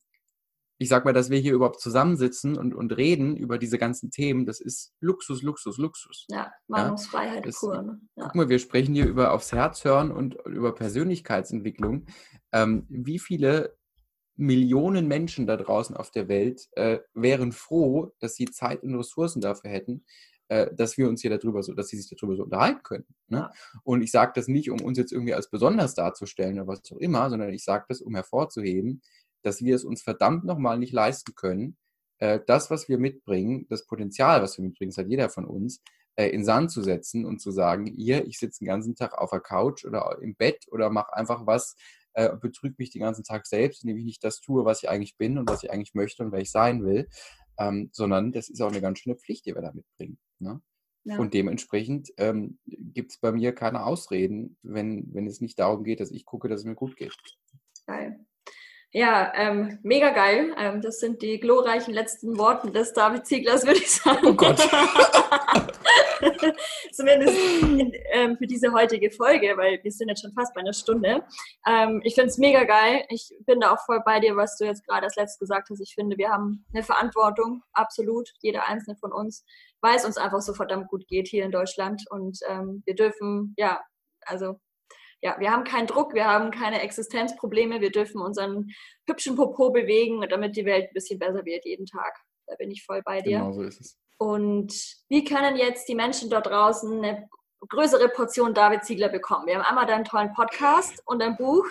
[0.82, 4.46] ich sag mal, dass wir hier überhaupt zusammensitzen und, und reden über diese ganzen Themen,
[4.46, 6.26] das ist Luxus, Luxus, Luxus.
[6.28, 7.82] Ja, Meinungsfreiheit ja, pur.
[7.82, 8.00] Ne?
[8.16, 8.24] Ja.
[8.24, 12.06] Guck mal, wir sprechen hier über aufs Herz hören und über Persönlichkeitsentwicklung.
[12.50, 13.76] Ähm, wie viele
[14.34, 19.40] Millionen Menschen da draußen auf der Welt äh, wären froh, dass sie Zeit und Ressourcen
[19.40, 20.04] dafür hätten,
[20.48, 23.06] dass wir uns hier darüber so, dass sie sich darüber so unterhalten können.
[23.28, 23.50] Ne?
[23.84, 26.98] Und ich sage das nicht, um uns jetzt irgendwie als besonders darzustellen oder was auch
[26.98, 29.00] immer, sondern ich sage das, um hervorzuheben,
[29.42, 31.78] dass wir es uns verdammt nochmal nicht leisten können,
[32.18, 35.80] äh, das, was wir mitbringen, das Potenzial, was wir mitbringen, das hat jeder von uns,
[36.16, 39.30] äh, in Sand zu setzen und zu sagen, ihr, ich sitze den ganzen Tag auf
[39.30, 41.74] der Couch oder im Bett oder mache einfach was,
[42.14, 45.16] äh, betrüge mich den ganzen Tag selbst, indem ich nicht das tue, was ich eigentlich
[45.16, 47.08] bin und was ich eigentlich möchte und wer ich sein will,
[47.58, 50.18] ähm, sondern das ist auch eine ganz schöne Pflicht, die wir da mitbringen.
[50.42, 50.60] Ne?
[51.04, 51.18] Ja.
[51.18, 56.00] Und dementsprechend ähm, gibt es bei mir keine Ausreden, wenn, wenn es nicht darum geht,
[56.00, 57.16] dass ich gucke, dass es mir gut geht.
[57.86, 58.24] Geil.
[58.94, 60.54] Ja, ähm, mega geil.
[60.58, 64.26] Ähm, das sind die glorreichen letzten Worte des David Zieglers, würde ich sagen.
[64.26, 64.58] Oh Gott.
[66.92, 70.74] Zumindest in, ähm, für diese heutige Folge, weil wir sind jetzt schon fast bei einer
[70.74, 71.24] Stunde.
[71.66, 73.06] Ähm, ich finde es mega geil.
[73.08, 75.80] Ich bin da auch voll bei dir, was du jetzt gerade als letztes gesagt hast.
[75.80, 78.28] Ich finde, wir haben eine Verantwortung, absolut.
[78.42, 79.46] Jeder einzelne von uns,
[79.80, 82.02] weil es uns einfach so verdammt gut geht hier in Deutschland.
[82.10, 83.80] Und ähm, wir dürfen, ja,
[84.26, 84.60] also
[85.22, 88.70] ja, wir haben keinen Druck, wir haben keine Existenzprobleme, wir dürfen unseren
[89.08, 92.14] hübschen Popo bewegen, damit die Welt ein bisschen besser wird jeden Tag.
[92.46, 93.38] Da bin ich voll bei dir.
[93.38, 93.98] Genau so ist es.
[94.18, 94.72] Und
[95.08, 97.28] wie können jetzt die Menschen dort draußen eine
[97.68, 99.46] größere Portion David Ziegler bekommen?
[99.46, 101.66] Wir haben einmal deinen tollen Podcast und dein Buch.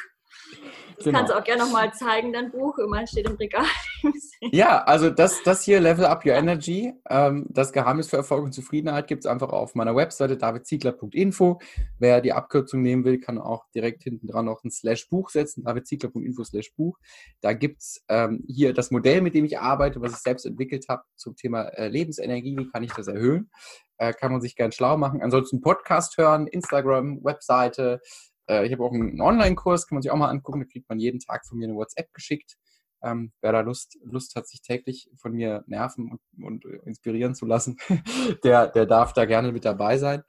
[0.95, 1.17] Das genau.
[1.17, 2.77] kannst du auch gerne nochmal zeigen, dein Buch.
[2.77, 3.65] Immerhin steht im Regal.
[4.41, 8.53] ja, also das, das hier, Level Up Your Energy, ähm, das Geheimnis für Erfolg und
[8.53, 11.59] Zufriedenheit gibt es einfach auf meiner Webseite davidziegler.info.
[11.97, 15.63] Wer die Abkürzung nehmen will, kann auch direkt hinten dran noch ein Slash Buch setzen,
[15.63, 16.97] davidziegler.info slash Buch.
[17.41, 20.86] Da gibt es ähm, hier das Modell, mit dem ich arbeite, was ich selbst entwickelt
[20.89, 22.57] habe zum Thema äh, Lebensenergie.
[22.57, 23.49] Wie kann ich das erhöhen?
[23.97, 25.21] Äh, kann man sich gern schlau machen.
[25.21, 28.01] Ansonsten Podcast hören, Instagram, Webseite,
[28.47, 30.59] äh, ich habe auch einen Online-Kurs, kann man sich auch mal angucken.
[30.59, 32.57] Da kriegt man jeden Tag von mir eine WhatsApp geschickt.
[33.03, 37.45] Ähm, wer da Lust, Lust hat, sich täglich von mir nerven und, und inspirieren zu
[37.45, 37.77] lassen,
[38.43, 40.23] der, der darf da gerne mit dabei sein.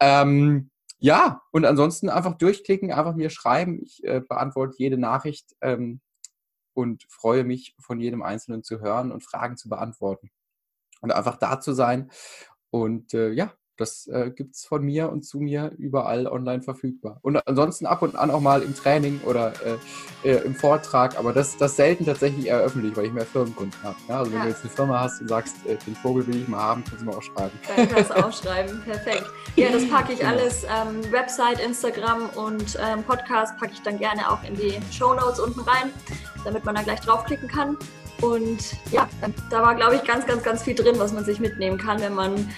[0.00, 3.80] Ähm, ja, und ansonsten einfach durchklicken, einfach mir schreiben.
[3.82, 6.00] Ich äh, beantworte jede Nachricht ähm,
[6.74, 10.30] und freue mich, von jedem Einzelnen zu hören und Fragen zu beantworten.
[11.02, 12.10] Und einfach da zu sein.
[12.70, 17.18] Und äh, ja, das äh, gibt es von mir und zu mir überall online verfügbar.
[17.22, 19.52] Und ansonsten ab und an auch mal im Training oder
[20.24, 23.78] äh, äh, im Vortrag, aber das, das selten tatsächlich eher öffentlich, weil ich mehr Firmenkunden
[23.82, 23.96] habe.
[24.08, 24.44] Ja, also wenn ja.
[24.44, 27.02] du jetzt eine Firma hast und sagst, äh, den Vogel will ich mal haben, kannst
[27.02, 27.58] du mir auch schreiben.
[27.76, 29.26] Dann kannst du auch schreiben, perfekt.
[29.56, 30.32] Ja, das packe ich genau.
[30.32, 35.14] alles, ähm, Website, Instagram und ähm, Podcast packe ich dann gerne auch in die Show
[35.14, 35.90] Notes unten rein,
[36.44, 37.76] damit man da gleich draufklicken kann.
[38.22, 38.58] Und
[38.92, 39.08] ja,
[39.50, 42.14] da war, glaube ich, ganz, ganz, ganz viel drin, was man sich mitnehmen kann, wenn
[42.14, 42.50] man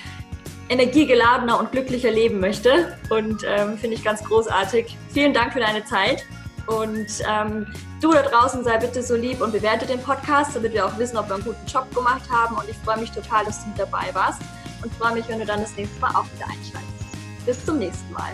[0.69, 2.97] energiegeladener und glücklicher leben möchte.
[3.11, 4.97] Und ähm, finde ich ganz großartig.
[5.12, 6.25] Vielen Dank für deine Zeit.
[6.66, 7.66] Und ähm,
[8.03, 11.16] du da draußen sei bitte so lieb und bewerte den Podcast, damit wir auch wissen,
[11.16, 12.57] ob wir einen guten Job gemacht haben.
[12.57, 14.41] Und ich freue mich total, dass du mit dabei warst
[14.83, 17.47] und freue mich, wenn du dann das nächste Mal auch wieder einschaltest.
[17.47, 18.33] Bis zum nächsten Mal.